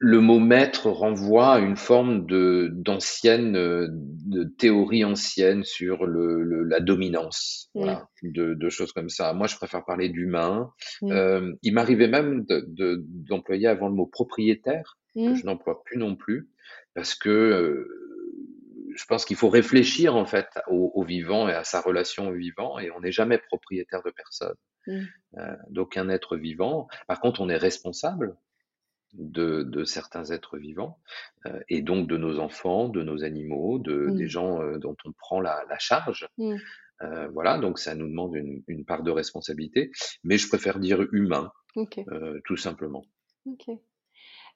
[0.00, 6.42] le mot maître renvoie à une forme de d'ancienne, heu, de théorie ancienne sur le
[6.44, 9.32] le la dominance, voilà, de de choses comme ça.
[9.32, 10.70] Moi, je préfère parler d'humain.
[11.10, 15.82] Hem, il m'arrivait même de de d'employer avant le mot propriétaire, que mmh, je n'emploie
[15.84, 16.50] plus non plus,
[16.94, 17.88] parce que,
[18.94, 22.32] je pense qu'il faut réfléchir en fait au au vivant et à sa relation au
[22.34, 24.54] vivant et on n'est jamais propriétaire de personne,
[24.86, 26.88] mmh, heu, d'aucun être vivant.
[27.08, 28.36] Par contre, on est responsable
[29.14, 31.00] de de certains êtres vivants,
[31.46, 34.96] heu et donc de nos enfants, de nos animaux, de des mmh, gens, heu, dont
[35.06, 36.28] on prend la la charge.
[36.38, 36.60] mmh,
[37.32, 39.90] voilà, donc ça nous demande une une part de responsabilité,
[40.24, 41.52] mais je préfère dire humain,
[42.44, 43.04] tout simplement.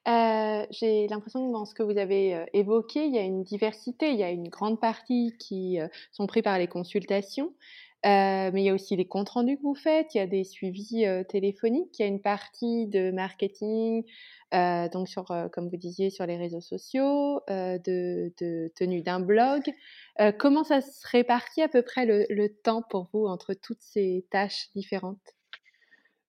[0.07, 3.43] Heu, j'ai l'impression que dans ce que vous avez, heu, évoqué, il y a une
[3.43, 4.09] diversité.
[4.11, 7.53] Il y a une grande partie qui, heu, sont pris par les consultations,
[8.05, 10.43] mais il y a aussi les comptes rendus que vous faites, il y a des
[10.43, 14.03] suivis, téléphoniques, il y a une partie de marketing,
[14.51, 15.07] donc
[15.53, 18.33] comme vous disiez, sur les réseaux sociaux, de
[18.75, 19.61] tenue d'un blog.
[20.37, 24.67] Comment ça se répartit à peu près le temps pour vous entre toutes ces tâches
[24.75, 25.33] différentes?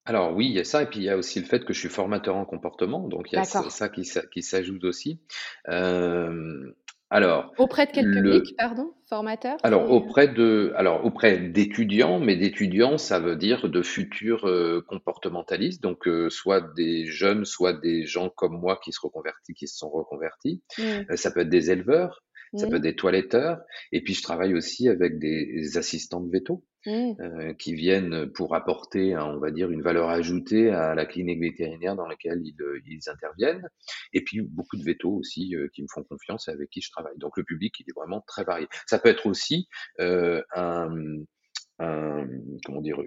[0.07, 1.73] Alors oui, il y a ça et puis il y a aussi le fait que
[1.73, 3.71] je suis formateur en comportement, donc il y a ça D'accord.
[3.71, 5.21] ça qui s'a qui s'ajoute aussi.
[5.67, 6.75] Hem,
[7.11, 8.95] alors Auprès de quel public, pardon?
[9.09, 14.47] Formateur, Alors c'est, auprès de alors auprès d'étudiants, mais d'étudiants, ça veut dire de futurs,
[14.47, 19.55] heu, comportementalistes, donc heu, soit des jeunes, soit des gens comme moi qui se reconvertis
[19.55, 20.63] qui se sont reconvertis.
[20.79, 21.05] Mmh.
[21.11, 22.23] Heu, ça peut être des éleveurs,
[22.57, 22.79] ça peut Mmh.
[22.79, 23.61] être des toiletteurs
[23.93, 27.17] et puis je travaille aussi avec des assistants de véto Mmh.
[27.21, 31.97] heu, qui viennent pour apporter on va dire une valeur ajoutée à la clinique vétérinaire
[31.97, 33.69] dans laquelle ils, ils interviennent
[34.13, 36.91] et puis beaucoup de vétos aussi, heu, qui me font confiance et avec qui je
[36.91, 37.17] travaille.
[37.19, 38.67] Donc le public, il est vraiment très varié.
[38.87, 39.69] Ça peut être aussi?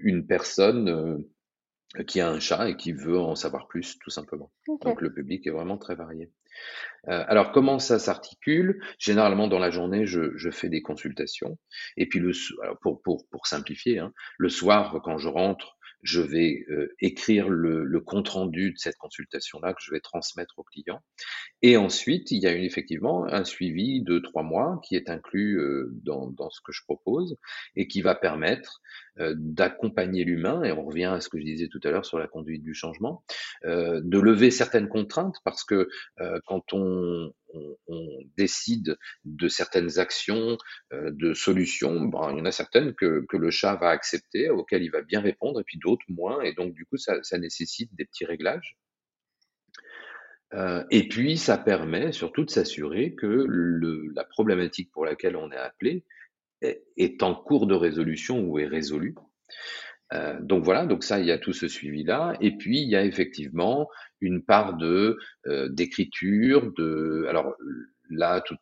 [0.04, 1.24] Une personne,
[2.06, 4.52] qui a un chat et qui veut en savoir plus, tout simplement.
[4.82, 6.32] Donc le public est vraiment très varié.
[7.08, 8.82] Euh, alors comment ça s'articule?
[9.00, 11.58] Généralement dans la journée, je, je, fais des consultations.
[11.96, 12.32] Et puis le,
[12.82, 17.84] pour, pour, pour simplifier, hein, le soir quand je rentre, je vais euh, écrire le,
[17.84, 21.02] le compte-rendu de cette consultation-là que je vais transmettre au client.
[21.62, 25.60] Et ensuite, il y a une, effectivement un suivi de trois mois qui est inclus
[25.60, 27.38] euh, dans, dans, ce que je propose
[27.76, 28.82] et qui va permettre
[29.20, 32.20] euh, d'accompagner l'humain, et on revient à ce que je disais tout à l'heure sur
[32.20, 33.24] la conduite du changement,
[33.66, 35.90] euh, de lever certaines contraintes, parce que
[36.22, 37.76] euh, quand on, on,
[38.36, 40.58] décide de certaines actions,
[40.94, 44.92] euh, de solutions, il y en a certaines que, le chat va accepter, auxquelles il
[44.92, 48.26] va bien répondre, et puis d'autres moins, et donc du coup ça, nécessite des petits
[48.26, 48.78] réglages.
[50.54, 53.46] Euh, et puis, ça permet surtout de s'assurer que
[54.16, 56.06] la problématique pour laquelle on est appelé
[56.62, 59.16] est, en cours de résolution ou est résolue.
[60.14, 62.38] Euh, donc voilà, donc ça, il y a tout ce suivi-là.
[62.42, 63.90] Et puis, il y a effectivement
[64.22, 65.18] une part de
[65.48, 67.56] euh, d'écriture, de alors
[68.10, 68.56] là, tout,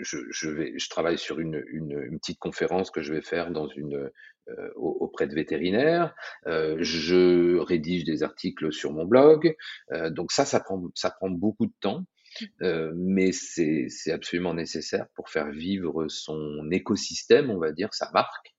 [0.00, 3.50] je, je, vais, je travaille sur une, une, une, petite conférence que je vais faire
[3.50, 4.10] dans une
[4.48, 6.14] euh, auprès de vétérinaires.
[6.46, 9.54] Euh, je rédige des articles sur mon blog.
[9.92, 12.04] Euh, donc ça, ça prend, ça prend beaucoup de temps.
[12.62, 18.53] Euh, mais c'est absolument nécessaire pour faire vivre son écosystème, on va dire, sa marque.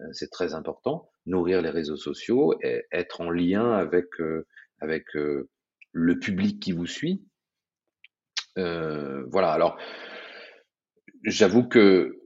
[0.00, 1.10] Euh, c'est très important.
[1.26, 4.46] Nourrir les réseaux sociaux, et être en lien avec, euh,
[4.80, 7.24] avec le public qui vous suit.
[8.56, 9.52] voilà.
[9.52, 9.78] Alors,
[11.24, 12.20] j'avoue que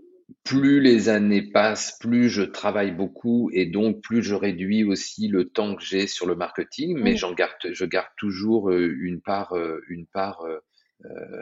[0.45, 5.49] plus les années passent, plus je travaille beaucoup et donc plus je réduis aussi le
[5.49, 9.57] temps que j'ai sur le marketing, mais j'en garde, je garde toujours euh, une part,
[9.57, 10.61] euh, une part euh,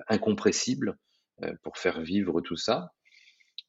[0.08, 0.96] incompressible
[1.62, 2.92] pour faire vivre tout ça.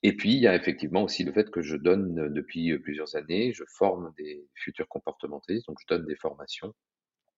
[0.03, 3.51] Et puis, il y a effectivement aussi le fait que je donne depuis plusieurs années,
[3.53, 6.73] je forme des futurs comportementalistes, donc je donne des formations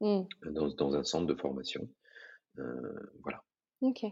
[0.01, 0.21] mmh.
[0.51, 1.87] dans, dans, un centre de formation.
[3.23, 3.43] voilà.
[3.81, 4.03] Ok.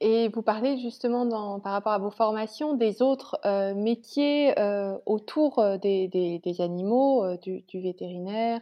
[0.00, 4.98] Et vous parlez justement dans, par rapport à vos formations des autres euh, métiers euh,
[5.06, 8.60] autour euh, des, des, des animaux, euh, du, du, vétérinaire,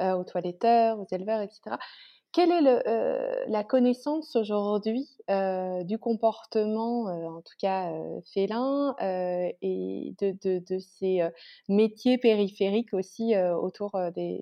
[0.00, 1.76] euh, aux toiletteurs, aux éleveurs, etc.
[2.38, 7.90] Quelle est le, la connaissance aujourd'hui du comportement, en tout cas
[8.32, 11.28] félin, et de, ces
[11.68, 14.40] métiers périphériques aussi autour des,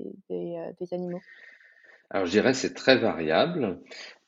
[0.92, 1.22] animaux?
[2.10, 3.80] Alors je dirais c'est très variable.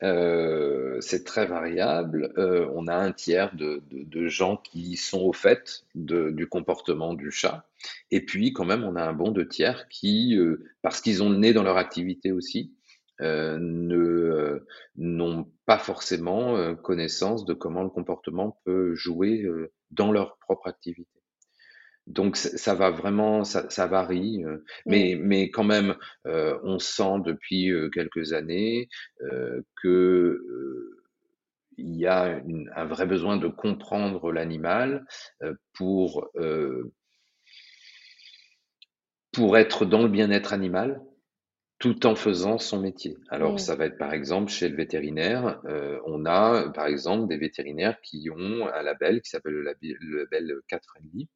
[0.03, 2.33] Euh, c'est très variable.
[2.39, 3.83] Euh, on a un tiers de,
[4.29, 7.65] gens qui sont au fait du comportement du chat.
[8.11, 11.31] Et puis quand même, on a un bon de tiers qui, euh, parce qu'ils ont
[11.31, 12.73] le nez dans leur activité aussi,
[13.21, 19.47] euh, ne euh, n'ont pas forcément connaissance de comment le comportement peut jouer
[19.91, 21.19] dans leur propre activité.
[22.09, 25.95] Donc ça va vraiment, ça, ça varie, euh, mais, mais quand même,
[26.27, 28.89] euh, on sent depuis euh, quelques années
[29.23, 31.05] euh, que euh,
[31.77, 35.07] il y a une, un vrai besoin de comprendre l'animal
[35.75, 36.29] pour
[39.33, 41.01] pour être dans le bien-être animal,
[41.79, 43.17] tout en faisant son métier.
[43.29, 43.59] Alors, mmh.
[43.59, 48.01] ça va être par exemple chez le vétérinaire, euh, on a par exemple des vétérinaires
[48.03, 51.29] qui ont un label qui s'appelle le, label Cat Friendly,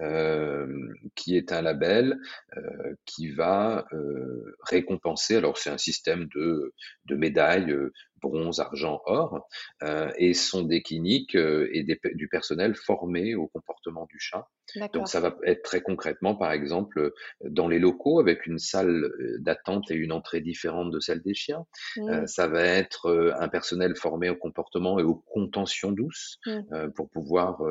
[0.00, 0.66] euh,
[1.14, 2.18] qui est un label
[2.56, 5.36] euh, qui va euh, récompenser.
[5.36, 7.92] Alors, c'est un système de, de médailles euh,
[8.24, 9.46] bronze, argent, or,
[9.82, 14.48] euh, et sont des cliniques euh, et des, du personnel formé au comportement du chat.
[14.92, 17.12] Donc ça va être très concrètement, par exemple,
[17.44, 21.34] dans les locaux avec une salle euh, d'attente et une entrée différente de celle des
[21.34, 21.66] chiens.
[21.96, 22.08] Mmh.
[22.08, 26.60] Euh, ça va être euh, un personnel formé au comportement et aux contentions douces mmh.
[26.72, 27.62] euh, pour pouvoir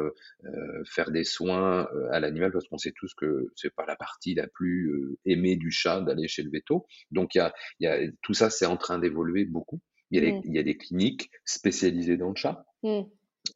[0.85, 4.47] faire des soins à l'animal parce qu'on sait tous que c'est pas la partie la
[4.47, 6.85] plus aimée du chat d'aller chez le veto.
[7.11, 9.81] Donc il y a, y a, tout ça, c'est en train d'évoluer beaucoup.
[10.13, 10.41] Il y, a mmh.
[10.45, 12.65] il y, a des cliniques spécialisées dans le chat.
[12.83, 13.01] Mmh.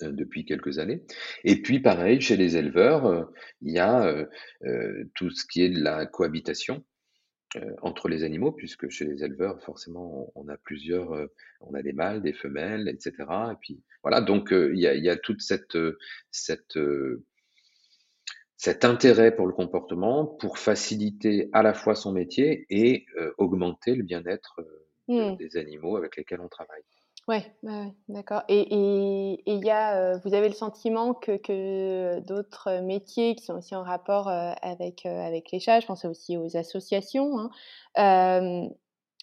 [0.04, 1.02] Euh, depuis quelques années.
[1.46, 3.24] Et puis pareil, chez les éleveurs, euh,
[3.62, 4.26] il y a euh,
[4.66, 6.84] euh, tout ce qui est de la cohabitation
[7.82, 11.28] entre les animaux, puisque chez les éleveurs, forcément, on, on a plusieurs,
[11.62, 13.14] on a des mâles, des femelles, etc.
[13.54, 15.78] Et puis voilà, donc il y, a, il y a toute cette,
[16.30, 16.78] cette
[18.58, 23.06] cet intérêt pour le comportement pour faciliter à la fois son métier et
[23.38, 24.60] augmenter le bien-être
[25.08, 25.36] mmh.
[25.36, 26.84] des animaux avec lesquels on travaille.
[27.28, 28.44] Ouais, ouais, d'accord.
[28.48, 33.56] Et il y a, euh, vous avez le sentiment que, que d'autres métiers qui sont
[33.56, 37.38] aussi en rapport euh, avec, euh, avec les chats, je pense aussi aux associations,
[37.98, 38.70] hein,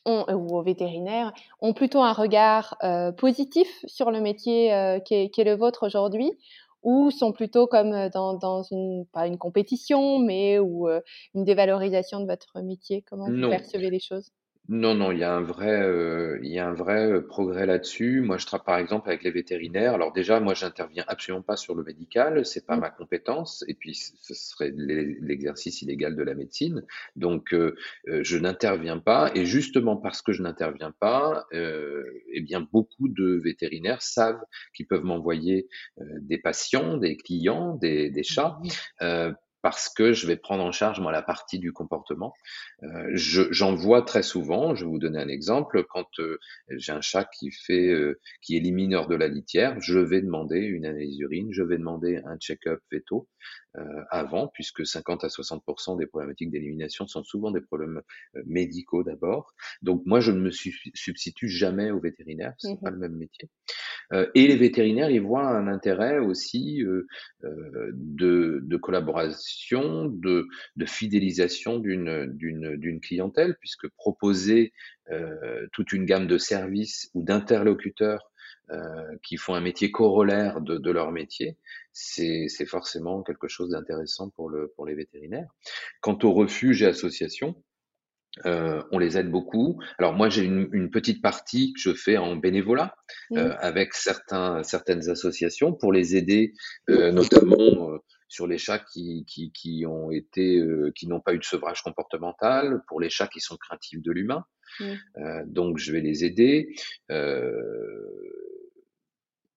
[0.05, 2.77] ont, ou aux vétérinaires, ont plutôt un regard
[3.17, 4.69] positif sur le métier
[5.07, 6.31] qui est, qui, est, le vôtre aujourd'hui
[6.83, 10.89] ou sont plutôt comme dans, dans une pas une compétition, mais ou
[11.35, 13.03] une dévalorisation de votre métier?
[13.09, 14.31] Comment vous percevez les choses?
[14.67, 17.67] Non, non, il y a un vrai, heu, il y a un vrai, heu, progrès
[17.67, 18.23] là-dessus.
[18.23, 19.93] Moi, je travaille par exemple avec les vétérinaires.
[19.93, 22.79] Alors déjà, moi, j'interviens absolument pas sur le médical, c'est pas Mmh.
[22.79, 26.83] ma compétence et puis ce ce serait l'e l'exercice illégal de la médecine.
[27.15, 27.75] Donc heu
[28.09, 33.09] heu, je n'interviens pas et justement parce que je n'interviens pas, heu et bien, beaucoup
[33.09, 34.41] de vétérinaires savent
[34.75, 35.69] qu'ils peuvent m'envoyer,
[36.01, 38.61] heu, des patients, des clients, des des chats,
[39.03, 42.35] heu, parce que je vais prendre en charge, moi, la partie du comportement.
[42.83, 44.75] Euh, je, j'en vois très souvent.
[44.75, 45.85] Je vais vous donner un exemple.
[45.89, 49.99] Quand euh, j'ai un chat qui fait, euh, qui est limineur de la litière, je
[49.99, 53.27] vais demander une analyse d'urine, je vais demander un check-up veto
[53.79, 58.03] euh, avant, puisque 50 à 60% des problématiques d'élimination sont souvent des problèmes
[58.37, 59.55] euh, médicaux d'abord.
[59.81, 62.53] Donc moi, je ne me substitue jamais au vétérinaire.
[62.59, 63.49] C'est pas Mmh le même métier.
[64.13, 67.07] Euh, et les vétérinaires, ils voient un intérêt aussi euh,
[67.45, 69.39] euh, de, de, collaboration,
[70.09, 70.47] de,
[70.87, 74.73] fidélisation d'une, clientèle, puisque proposer
[75.11, 78.31] euh, toute une gamme de services ou d'interlocuteurs
[78.71, 81.59] euh, qui font un métier corollaire de, leur métier,
[81.93, 85.51] c'est, forcément quelque chose d'intéressant pour les vétérinaires.
[86.01, 87.63] Quant aux refuges et associations,
[88.47, 89.81] euh, on les aide beaucoup.
[89.99, 92.95] Alors moi j'ai une, une, petite partie que je fais en bénévolat
[93.33, 93.57] euh, mmh.
[93.61, 96.53] avec certains, certaines associations pour les aider,
[96.91, 101.35] euh, notamment euh, sur les chats qui, qui, qui ont été, euh, qui n'ont pas
[101.35, 104.45] eu de sevrage comportemental, pour les chats qui sont craintifs de l'humain.
[104.81, 104.85] Mmh.
[105.19, 106.75] Euh, donc je vais les aider.
[107.11, 108.03] Euh,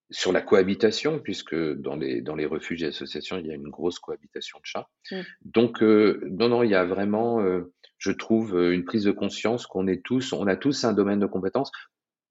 [0.10, 3.70] sur la cohabitation, puisque dans les, dans les refuges et associations, il y a une
[3.70, 4.88] grosse cohabitation de chats.
[5.12, 5.22] Mmh.
[5.44, 9.66] Donc, euh, non, non, il y a vraiment, euh, je trouve, une prise de conscience
[9.68, 11.72] qu'on est tous, on a tous un domaine de compétences.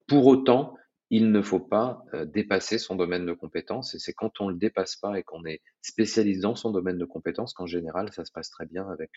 [0.07, 0.75] Pour autant,
[1.09, 3.95] il ne faut pas euh, dépasser son domaine de compétences.
[3.95, 7.05] Et c'est quand on le dépasse pas et qu'on est spécialisé dans son domaine de
[7.05, 9.11] compétences qu'en général, ça se passe très bien avec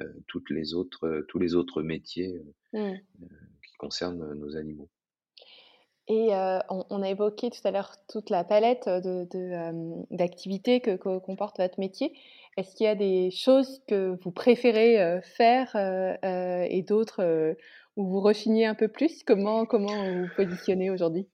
[0.00, 2.94] euh, toutes les autres, tous les autres métiers mmh.
[3.64, 4.88] qui concernent nos animaux.
[6.10, 10.02] Et euh, on, on, a évoqué tout à l'heure toute la palette de, de, euh,
[10.10, 12.12] d'activités que, que, comporte votre métier.
[12.60, 17.56] Est-ce qu'il y a des choses que vous préférez euh, faire et d'autres
[17.96, 19.22] où vous rechignez un peu plus?
[19.24, 21.26] Comment, comment vous positionnez aujourd'hui?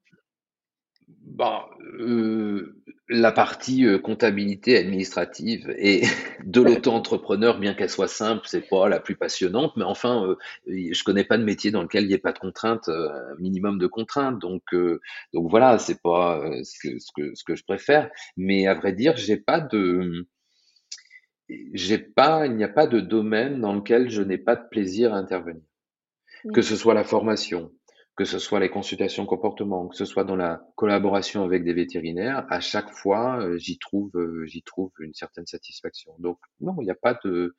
[2.01, 6.03] Euh, la partie euh, comptabilité administrative et
[6.45, 10.37] de l'auto-entrepreneur, bien qu'elle soit simple, c'est pas la plus passionnante, mais enfin, euh,
[10.67, 13.37] je connais pas de métier dans lequel il n'y ait pas de contraintes, euh, un
[13.39, 14.39] minimum de contraintes.
[14.41, 15.01] Donc, euh,
[15.33, 18.11] donc voilà, c'est pas euh, ce que, ce que ce que je préfère.
[18.37, 20.27] Mais à vrai dire, j'ai pas de,
[21.49, 25.15] j'ai pas, il n'y a pas de domaine dans lequel je n'ai pas de plaisir
[25.15, 25.63] à intervenir.
[26.53, 27.73] Que ce soit la formation,
[28.17, 32.47] que ce soit les consultations comportement, que ce soit dans la collaboration avec des vétérinaires,
[32.51, 36.15] à chaque fois, euh, j'y trouve, euh, j'y trouve une certaine satisfaction.
[36.19, 37.55] Donc non, il n'y a pas de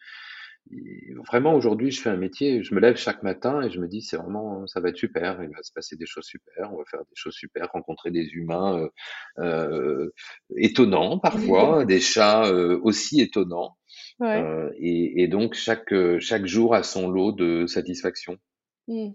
[1.28, 4.02] vraiment aujourd'hui, je fais un métier, je me lève chaque matin et je me dis
[4.02, 6.84] c'est vraiment ça va être super, il va se passer des choses super, on va
[6.90, 8.90] faire des choses super, rencontrer des humains euh,
[9.40, 10.14] euh,
[10.56, 13.78] étonnants parfois, des chats euh, aussi étonnants.
[14.20, 14.42] Ouais.
[14.42, 18.38] Euh, et, et, donc chaque chaque jour a son lot de satisfaction.
[18.88, 19.10] Mmh.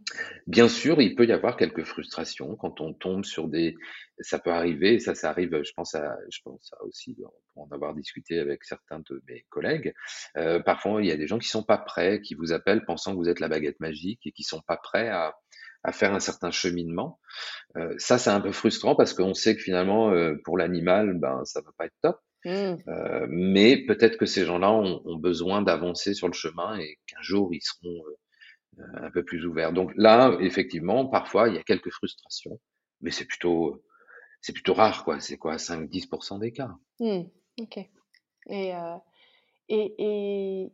[0.46, 3.74] Bien sûr, il peut y avoir quelques frustrations quand on tombe sur des.
[4.18, 5.62] Ça peut arriver, ça, ça arrive.
[5.64, 7.16] Je pense à, je pense à aussi
[7.54, 9.94] pour en avoir discuté avec certains de mes collègues.
[10.36, 13.12] Euh, parfois, il y a des gens qui sont pas prêts, qui vous appellent pensant
[13.12, 15.34] que vous êtes la baguette magique et qui sont pas prêts à,
[15.84, 17.18] à faire un certain cheminement.
[17.76, 21.44] Euh, ça, c'est un peu frustrant parce qu'on sait que finalement, euh, pour l'animal, ben,
[21.44, 22.18] ça va pas être top.
[22.44, 22.74] Mmh.
[22.88, 27.22] Euh, mais peut-être que ces gens-là ont, ont besoin d'avancer sur le chemin et qu'un
[27.22, 28.02] jour ils seront
[28.78, 29.72] un peu plus ouvert.
[29.72, 32.58] Donc là, effectivement, parfois, il y a quelques frustrations,
[33.00, 33.82] mais c'est plutôt,
[34.40, 35.20] c'est plutôt rare, quoi.
[35.20, 36.70] C'est quoi, 5-10% des cas.
[37.00, 37.22] Mmh,
[37.60, 37.78] ok.
[38.48, 38.96] Et, euh,
[39.68, 40.72] et, et,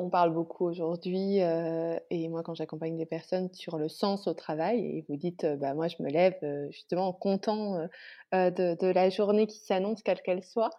[0.00, 4.34] on parle beaucoup aujourd'hui, euh, et moi, quand j'accompagne des personnes sur le sens au
[4.34, 6.38] travail, et vous dites, euh, bah, moi, je me lève
[6.70, 7.88] justement content
[8.32, 10.70] de, de, la journée qui s'annonce, quelle qu'elle soit.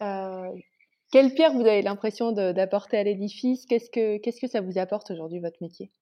[0.00, 3.64] quelle pierre vous avez l'impression d'apporter à l'édifice?
[3.66, 5.92] Qu'est-ce que, qu'est-ce que ça vous apporte aujourd'hui, votre métier?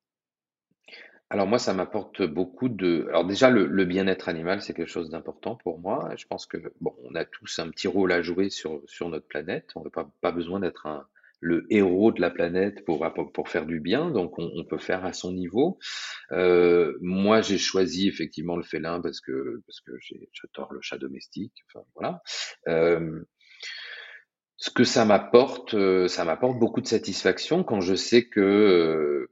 [1.33, 3.07] Alors moi, ça m'apporte beaucoup de.
[3.09, 6.11] Alors déjà, le, le bien-être animal, c'est quelque chose d'important pour moi.
[6.18, 9.27] Je pense que bon, on a tous un petit rôle à jouer sur sur notre
[9.27, 9.71] planète.
[9.75, 11.07] On n'a pas pas besoin d'être un
[11.40, 14.11] le héros de la planète pour pour faire du bien.
[14.11, 15.79] Donc on, on peut faire à son niveau.
[16.33, 19.92] Euh, moi, j'ai choisi effectivement le félin parce que parce que
[20.35, 21.54] j'adore le chat domestique.
[21.69, 22.23] Enfin voilà.
[22.69, 23.23] Euh,
[24.59, 25.75] ce que ça m'apporte,
[26.09, 29.31] ça m'apporte beaucoup de satisfaction quand je sais que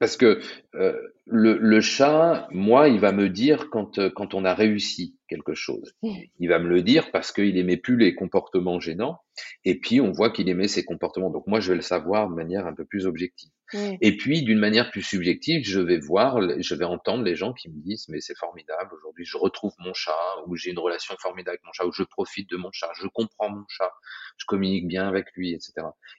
[0.00, 0.40] Parce que
[0.74, 5.14] euh, le, le, chat, moi, il va me dire quand, euh, quand on a réussi
[5.28, 5.94] quelque chose.
[6.02, 6.14] Mmh.
[6.38, 9.18] Il va me le dire parce qu'il aimait plus les comportements gênants.
[9.64, 11.28] Et puis, on voit qu'il aimait ces comportements.
[11.28, 13.50] Donc, moi, je vais le savoir de manière un peu plus objective.
[13.74, 13.96] Mmh.
[14.00, 17.68] Et puis, d'une manière plus subjective, je vais voir, je vais entendre les gens qui
[17.68, 21.50] me disent, mais c'est formidable, aujourd'hui, je retrouve mon chat, ou j'ai une relation formidable
[21.50, 23.92] avec mon chat, ou je profite de mon chat, je comprends mon chat,
[24.38, 25.74] je communique bien avec lui, etc.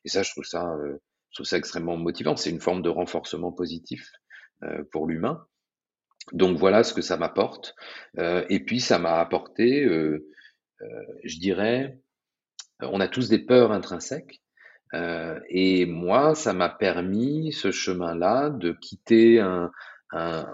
[0.05, 0.71] Et ça, je trouve ça...
[0.75, 1.01] Euh,
[1.31, 2.35] je trouve ça extrêmement motivant.
[2.35, 4.11] C'est une forme de renforcement positif
[4.63, 5.45] euh, pour l'humain.
[6.33, 7.73] Donc voilà ce que ça m'apporte.
[8.19, 10.27] Euh, et puis ça m'a apporté, euh,
[11.23, 11.99] je dirais,
[12.81, 14.41] on a tous des peurs intrinsèques.
[14.93, 19.71] et moi, ça m'a permis ce chemin-là de quitter un,
[20.11, 20.53] un,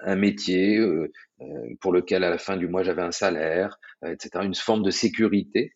[0.00, 0.80] un métier
[1.80, 5.74] pour lequel à la fin du mois j'avais un salaire, etc., une forme de sécurité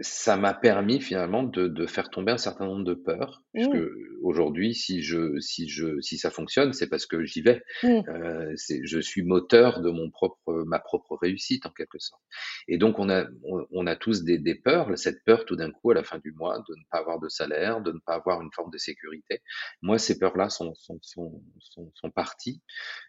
[0.00, 4.18] ça m'a permis finalement de, de, faire tomber un certain nombre de peurs, puisque mmh.
[4.22, 7.62] aujourd'hui, si je, si je, si ça fonctionne, c'est parce que j'y vais.
[7.82, 8.02] Mmh.
[8.08, 12.22] Euh, je suis moteur de mon propre, ma propre réussite en quelque sorte.
[12.68, 13.26] Et donc on a,
[13.72, 14.98] on, a tous des, des, peurs.
[14.98, 17.30] Cette peur, tout d'un coup, à la fin du mois, de ne pas avoir de
[17.30, 19.40] salaire, de ne pas avoir une forme de sécurité.
[19.80, 22.60] Moi, ces peurs-là sont, sont, sont, sont, sont parties,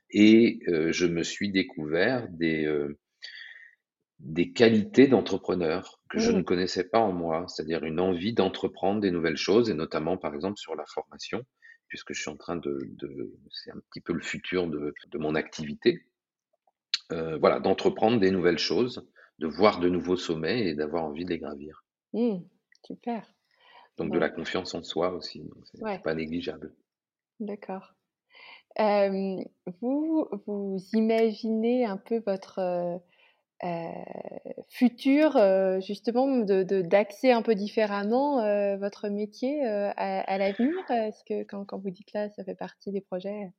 [0.10, 2.98] et euh, je me suis découvert des euh,
[4.20, 9.12] des qualités d'entrepreneur que je ne connaissais pas en moi, c'est-à-dire une envie d'entreprendre des
[9.12, 11.44] nouvelles choses, et notamment par exemple sur la formation,
[11.88, 12.80] puisque je suis en train de,
[13.52, 16.06] c'est un petit peu le futur de, mon activité,
[17.12, 19.08] euh, voilà, d'entreprendre des nouvelles choses,
[19.40, 21.86] de voir de nouveaux sommets et d'avoir envie de les gravir.
[22.14, 22.38] Mmh,
[22.84, 23.34] super.
[23.98, 26.74] Donc de la confiance en soi aussi, c'est pas négligeable.
[27.40, 27.94] D'accord.
[28.80, 29.44] Euh,
[29.82, 32.98] vous, vous imaginez un peu votre euh,
[34.70, 40.74] futur, euh, justement, de, d'axer un peu différemment euh, votre métier à, l'avenir?
[40.90, 43.52] Est-ce que quand, quand, vous dites là, ça fait partie des projets?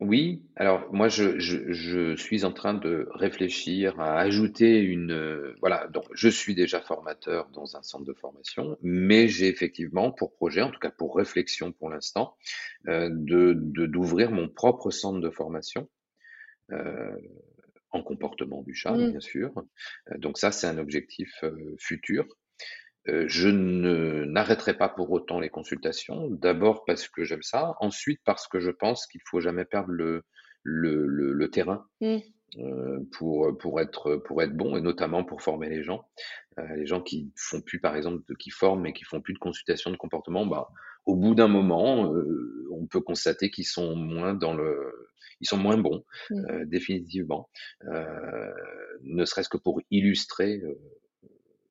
[0.00, 5.54] Oui, alors moi je, je, suis en train de réfléchir à ajouter une...
[5.60, 10.34] voilà, donc je suis déjà formateur dans un centre de formation, mais j'ai effectivement pour
[10.34, 12.36] projet, en tout cas pour réflexion pour l'instant,
[12.86, 15.88] de, d'ouvrir mon propre centre de formation.
[16.72, 17.16] Euh,
[17.94, 19.10] en comportement du chat, mmh.
[19.10, 19.52] bien sûr.
[20.10, 22.26] Euh, donc ça, c'est un objectif euh, futur.
[23.08, 26.28] Euh, je ne n'arrêterai pas pour autant les consultations.
[26.30, 27.74] D'abord parce que j'aime ça.
[27.80, 30.24] Ensuite parce que je pense qu'il faut jamais perdre le,
[30.62, 31.86] le, le, terrain.
[32.00, 32.18] Mmh.
[33.12, 36.08] pour, pour, être, pour être bon et notamment pour former les gens.
[36.56, 39.90] les gens qui font plus, par exemple, qui forment mais qui font plus de consultation
[39.90, 40.68] de comportement, bah,
[41.06, 42.12] au bout d'un moment,
[42.70, 45.04] on peut constater qu'ils sont moins dans le,
[45.40, 46.46] ils sont moins bons, mmh.
[46.50, 47.48] euh, définitivement,
[47.84, 48.52] euh,
[49.02, 50.74] ne serait-ce que pour illustrer euh,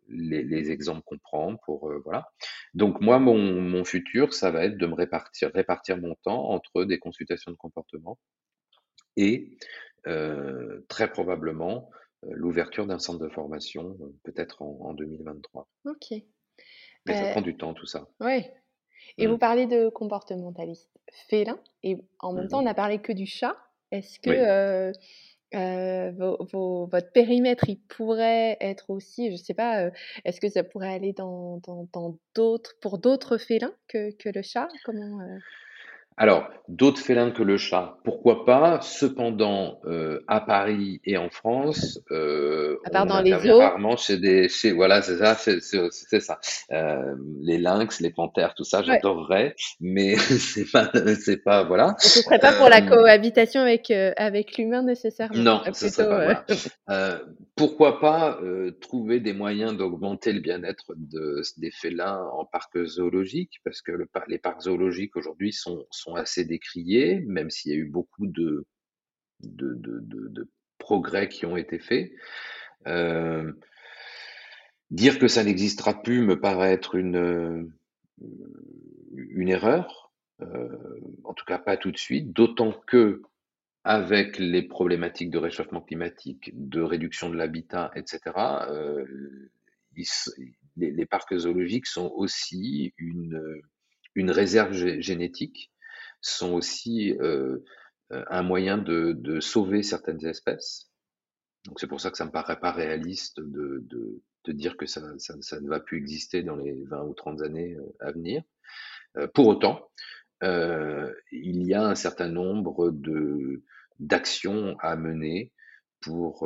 [0.09, 2.29] les, les, exemples qu'on prend pour voilà.
[2.73, 6.83] Donc moi mon, mon, futur ça va être de me répartir répartir mon temps entre
[6.83, 8.19] des consultations de comportement
[9.15, 9.57] et
[10.89, 11.89] très probablement
[12.23, 15.69] l'ouverture d'un centre de formation peut-être en, en, 2023.
[15.85, 16.11] Ok.
[17.05, 18.07] Mais ça prend du temps tout ça.
[18.19, 18.43] Oui,
[19.17, 19.39] et vous mmh.
[19.39, 20.89] parlez de comportementaliste
[21.29, 23.55] félin, et en même temps, on n'a parlé que du chat.
[23.91, 24.91] Est-ce que euh,
[25.53, 29.91] euh, votre périmètre, il pourrait être aussi, je ne sais pas, euh,
[30.25, 34.67] est-ce que ça pourrait aller dans, dans, d'autres, pour d'autres félins que, que le chat?
[34.83, 35.19] Comment
[36.17, 38.79] alors, d'autres félins que le chat, pourquoi pas?
[38.81, 44.17] Cependant, euh, à Paris et en France, euh, à part on dans les rarement chez
[44.17, 46.39] des, chez voilà, c'est ça, c'est ça.
[46.71, 50.89] Euh, les lynx, les panthères, tout ça, j'adorerais, mais c'est pas,
[51.19, 51.95] c'est pas, voilà.
[51.99, 55.37] ce serait pas pour la euh, cohabitation avec avec l'humain nécessairement.
[55.37, 56.43] Non, ce serait pas.
[56.87, 57.21] Voilà.
[57.55, 58.39] pourquoi pas
[58.81, 64.07] trouver des moyens d'augmenter le bien-être de, des félins en parc zoologique, parce que le,
[64.27, 68.65] les parcs zoologiques aujourd'hui sont sont assez décriés, même s'il y a eu beaucoup de,
[69.41, 72.11] de, de, progrès qui ont été faits.
[72.87, 73.53] Euh,
[74.91, 77.71] dire que ça n'existera plus me paraît être une,
[79.13, 83.21] une erreur, euh, en tout cas pas tout de suite, d'autant que
[83.85, 88.19] avec les problématiques de réchauffement climatique, de réduction de l'habitat, etc.,
[88.69, 89.05] euh,
[90.77, 93.61] les, les, parcs zoologiques sont aussi une,
[94.15, 95.72] une réserve génétique
[96.23, 97.57] sont aussi euh,
[98.11, 100.89] euh, un moyen de, sauver certaines espèces.
[101.65, 105.01] Donc c'est pour ça que ça me paraît pas réaliste de, de, dire que ça,
[105.01, 108.43] ne va plus exister dans les 20 ou 30 années euh, à venir.
[109.33, 109.89] pour autant,
[110.41, 112.93] il y a un certain nombre
[113.99, 115.53] d'actions à mener
[116.01, 116.45] pour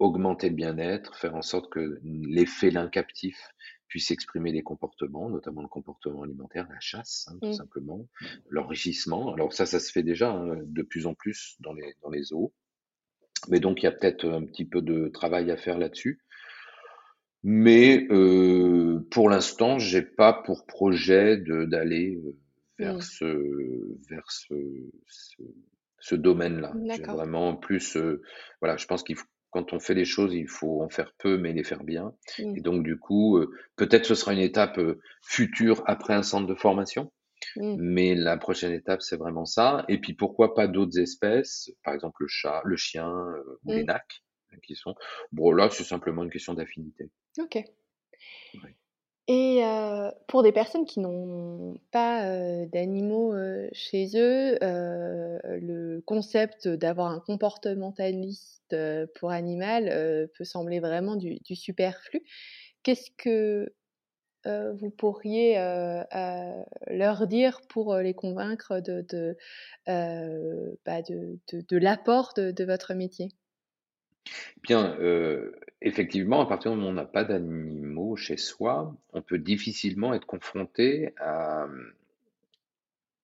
[0.00, 3.54] augmenter le bien-être, faire en sorte que les félins captifs
[3.90, 7.52] puissent exprimer des comportements, notamment le comportement alimentaire, la chasse, hein, tout Mmh.
[7.52, 8.06] simplement,
[8.48, 9.34] l'enrichissement.
[9.34, 12.22] Alors ça, ça se fait déjà hein, de plus en plus dans les, dans les
[12.22, 12.52] zoos.
[13.48, 16.20] Mais donc, il y a peut-être un petit peu de travail à faire là-dessus.
[17.42, 22.36] Mais euh, pour l'instant, j'ai pas pour projet d'aller euh,
[22.78, 23.00] vers Mmh.
[23.02, 23.26] ce
[24.08, 24.54] vers ce,
[25.06, 25.42] ce,
[25.98, 26.72] ce domaine-là.
[26.96, 28.22] J'ai vraiment plus, euh,
[28.60, 31.38] voilà, je pense qu'il faut, quand on fait les choses, il faut en faire peu,
[31.38, 32.14] mais les faire bien.
[32.38, 32.56] Mmh.
[32.56, 36.46] Et donc, du coup, euh, peut-être ce sera une étape euh, future après un centre
[36.46, 37.12] de formation.
[37.56, 37.76] Mmh.
[37.78, 39.84] Mais la prochaine étape, c'est vraiment ça.
[39.88, 43.82] Et puis, pourquoi pas d'autres espèces, par exemple le chat, le chien euh, ou les
[43.82, 43.86] Mmh.
[43.86, 44.22] nacs,
[44.62, 44.94] qui sont.
[45.32, 47.10] Bon, là, c'est simplement une question d'affinité.
[47.38, 47.56] OK.
[48.54, 48.76] Ouais.
[49.32, 56.66] Et heu, pour des personnes qui n'ont pas, heu, d'animaux, heu, chez eux, le concept
[56.66, 58.74] d'avoir un comportementaliste,
[59.16, 62.22] pour animal, peut sembler vraiment du superflu.
[62.84, 63.72] Qu'est-ce que,
[64.46, 65.56] vous pourriez,
[66.88, 69.36] leur dire pour, les convaincre de
[70.86, 71.02] bah,
[71.78, 73.30] l'apport de votre métier?
[74.62, 79.22] Bien, euh, effectivement, à partir du moment où on n'a pas d'animaux chez soi, on
[79.22, 81.66] peut difficilement être confronté à,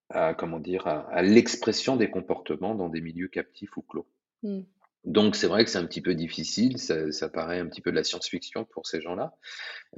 [0.09, 4.07] à, comment dire, à, à l'expression des comportements dans des milieux captifs ou clos.
[4.43, 4.61] Mmh.
[5.05, 7.91] Donc c'est vrai que c'est un petit peu difficile, ça, ça paraît un petit peu
[7.91, 9.33] de la science-fiction pour ces gens-là,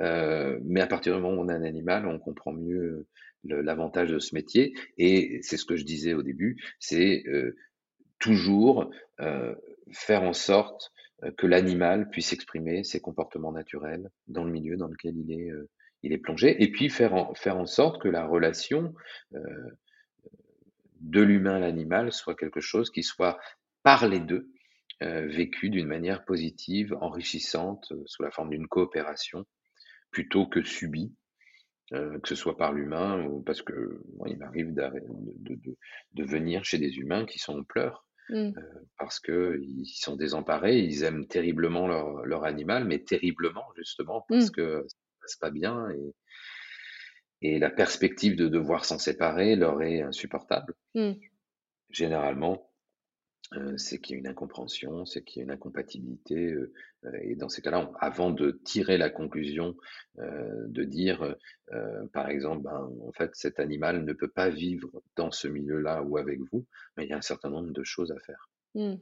[0.01, 3.07] euh, mais à partir du moment où on a un animal, on comprend mieux
[3.43, 7.55] le- l'avantage de ce métier, et c'est ce que je disais au début, c'est euh,
[8.19, 8.91] toujours
[9.93, 10.91] faire en sorte
[11.23, 15.51] euh, que l'animal puisse exprimer ses comportements naturels dans le milieu dans lequel il est,
[15.51, 18.93] euh, plongé, et puis faire en, sorte que la relation
[19.33, 19.39] euh,
[21.01, 23.37] de l'humain à l'animal soit quelque chose qui soit
[23.83, 24.49] par les deux
[25.01, 29.45] vécu d'une manière positive, enrichissante, sous la forme d'une coopération,
[30.11, 31.15] plutôt que subie,
[31.89, 37.25] que ce soit par l'humain, parce que moi, il m'arrive de, venir chez des humains
[37.25, 38.51] qui sont en pleurs, Mmh.
[38.99, 44.51] parce qu'ils sont désemparés, ils aiment terriblement leur, leur animal, mais terriblement justement, parce Mmh.
[44.51, 46.13] que ça passe pas bien, et,
[47.41, 50.75] et la perspective de devoir s'en séparer leur est insupportable.
[50.95, 51.13] Mmh.
[51.89, 52.68] Généralement,
[53.77, 56.55] c'est qu'il y a une incompréhension, c'est qu'il y a une incompatibilité.
[57.21, 59.75] Et dans ces cas-là, avant de tirer la conclusion,
[60.17, 61.35] de dire,
[62.13, 66.17] par exemple, ben, en fait, cet animal ne peut pas vivre dans ce milieu-là ou
[66.17, 68.49] avec vous, mais il y a un certain nombre de choses à faire.
[68.75, 68.95] Mmh.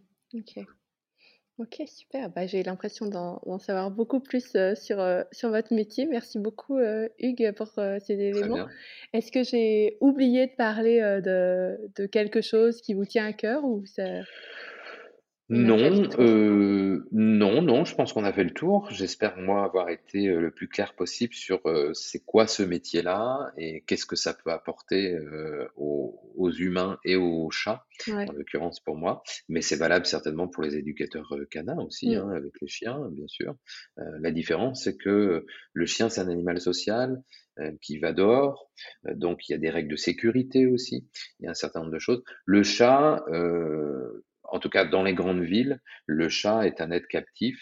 [1.60, 2.30] OK, super.
[2.30, 6.06] Bah, j'ai l'impression d'en d'en savoir beaucoup plus, heu, sur, heu, sur votre métier.
[6.06, 7.68] Merci beaucoup, heu, Hugues, pour,
[8.00, 8.68] ces éléments.
[9.14, 13.64] Est-ce que j'ai oublié de parler, de de quelque chose qui vous tient à cœur
[13.66, 18.44] ou ça on a fait le Non, heu, non, non, je pense qu'on a fait
[18.44, 18.90] le tour.
[18.92, 23.54] J'espère, moi, avoir été, heu, le plus clair possible sur, heu, c'est quoi ce métier-là
[23.58, 28.28] et qu'est-ce que ça peut apporter, heu, aux aux humains et aux chats, Ouais.
[28.28, 29.24] en l'occurrence pour moi.
[29.48, 32.18] Mais c'est valable certainement pour les éducateurs, heu, canins aussi, Mmh.
[32.18, 33.56] hein, avec les chiens, bien sûr.
[34.00, 37.24] Heu, la différence, c'est que, le chien, c'est un animal social,
[37.60, 38.70] heu, qui va dehors,
[39.08, 41.08] heu, donc il y a des règles de sécurité aussi.
[41.40, 42.22] Il y a un certain nombre de choses.
[42.46, 47.08] Le chat, heu en tout cas dans les grandes villes, le chat est un être
[47.08, 47.60] captif.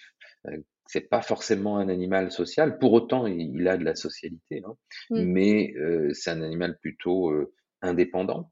[0.47, 0.57] Euh,
[0.87, 2.77] c'est pas forcément un animal social.
[2.77, 4.75] Pour autant, il, a de la socialité, hein.
[5.09, 5.21] Mmh.
[5.23, 8.51] mais euh, c'est un animal plutôt euh, indépendant.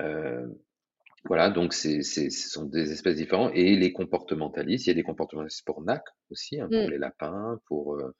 [0.00, 0.46] Euh,
[1.26, 3.52] voilà, donc c'est, ce sont des espèces différentes.
[3.54, 6.90] Et les comportementalistes, il y a des comportementalistes pour NAC aussi, hein, pour Mmh.
[6.90, 8.14] les lapins, pour, euh,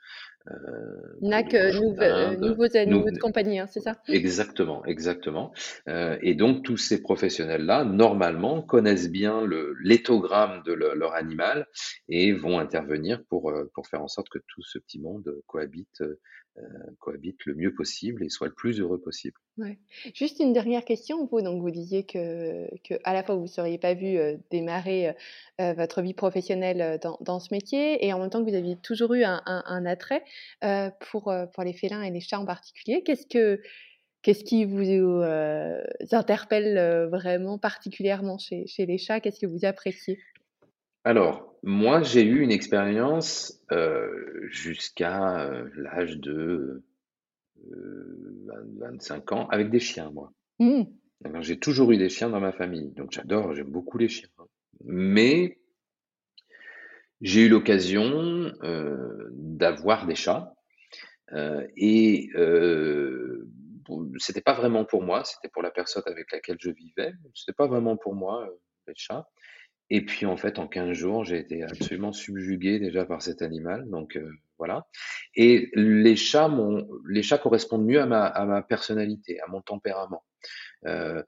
[0.50, 2.38] euh, pour NAC, les d'Inde.
[2.38, 4.00] nouveaux animaux Nous, de compagnie, hein, c'est ça?
[4.08, 5.52] Exactement, exactement.
[5.88, 11.66] Euh, et donc tous ces professionnels-là, normalement, connaissent bien le l'éthogramme de le- leur animal
[12.08, 16.02] et vont intervenir pour euh, pour faire en sorte que tout ce petit monde cohabite
[16.02, 16.20] euh,
[16.98, 19.38] cohabite le mieux possible et soit le plus heureux possible.
[19.56, 19.78] Ouais.
[20.16, 23.46] Juste une dernière question, vous, donc vous disiez que que à la fois vous ne
[23.46, 24.18] seriez pas vu,
[24.50, 25.14] démarrer,
[25.60, 29.14] votre vie professionnelle, dans dans ce métier et en même temps que vous aviez toujours
[29.14, 30.22] eu un un un attrait,
[30.64, 33.02] heu, pour, heu, pour les félins et les chats en particulier.
[33.02, 33.60] Qu'est-ce que
[34.22, 35.82] qu'est-ce qui vous, heu,
[36.12, 39.20] interpelle, vraiment particulièrement chez chez les chats?
[39.20, 40.18] Qu'est-ce que vous appréciez?
[41.04, 46.82] Alors, moi, j'ai eu une expérience euh, jusqu'à euh, l'âge de
[47.72, 48.44] euh,
[48.78, 50.32] 20 25 ans avec des chiens, moi.
[50.58, 50.82] Mmh.
[51.40, 54.28] J'ai toujours eu des chiens dans ma famille, donc j'adore, j'aime beaucoup les chiens.
[54.84, 55.58] Mais
[57.24, 60.52] j'ai eu l'occasion euh, d'avoir des chats
[61.32, 63.48] euh, et euh,
[64.18, 67.66] c'était pas vraiment pour moi, c'était pour la personne avec laquelle je vivais, c'était pas
[67.66, 68.50] vraiment pour moi euh,
[68.86, 69.26] les chats.
[69.88, 73.88] et puis en fait, en 15 jours, j'ai été absolument subjugué déjà par cet animal,
[73.88, 74.86] donc euh, voilà.
[75.34, 76.50] Et les chats,
[77.08, 80.24] les chats correspondent mieux à ma, à ma personnalité, à mon tempérament.
[80.84, 81.22] Euh,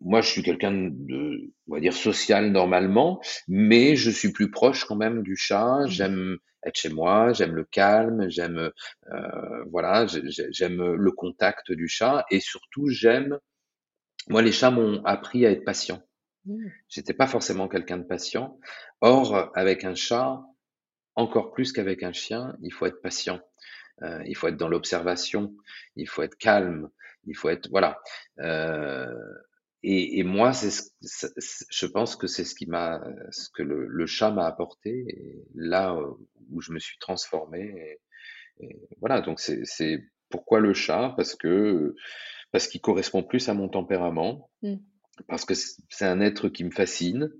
[0.00, 4.84] moi, je suis quelqu'un de, on va dire, social normalement, mais je suis plus proche
[4.84, 5.84] quand même du chat.
[5.84, 5.88] Mmh.
[5.88, 8.70] J'aime être chez moi, j'aime le calme, j'aime,
[9.12, 13.38] euh, voilà, j'aime le contact du chat et surtout j'aime.
[14.28, 16.02] Moi, les chats m'ont appris à être patient.
[16.44, 16.66] Mmh.
[16.88, 18.58] J'étais pas forcément quelqu'un de patient.
[19.00, 20.42] Or, avec un chat,
[21.14, 23.40] encore plus qu'avec un chien, il faut être patient.
[24.02, 25.54] Euh, il faut être dans l'observation,
[25.96, 26.88] il faut être calme,
[27.26, 27.98] il faut être voilà.
[28.38, 29.12] Euh,
[29.84, 30.90] et, et, moi, c'est,
[31.70, 35.44] je pense que c'est ce qui m'a, ce que le, le chat m'a apporté, et
[35.54, 36.14] là euh,
[36.50, 38.00] où je me suis transformé.
[38.60, 41.14] Et, et voilà, donc c'est, pourquoi le chat?
[41.16, 41.94] Parce que
[42.50, 44.50] parce qu'il correspond plus à mon tempérament.
[44.62, 44.76] Mmh
[45.26, 47.32] parce que c'est un être qui me fascine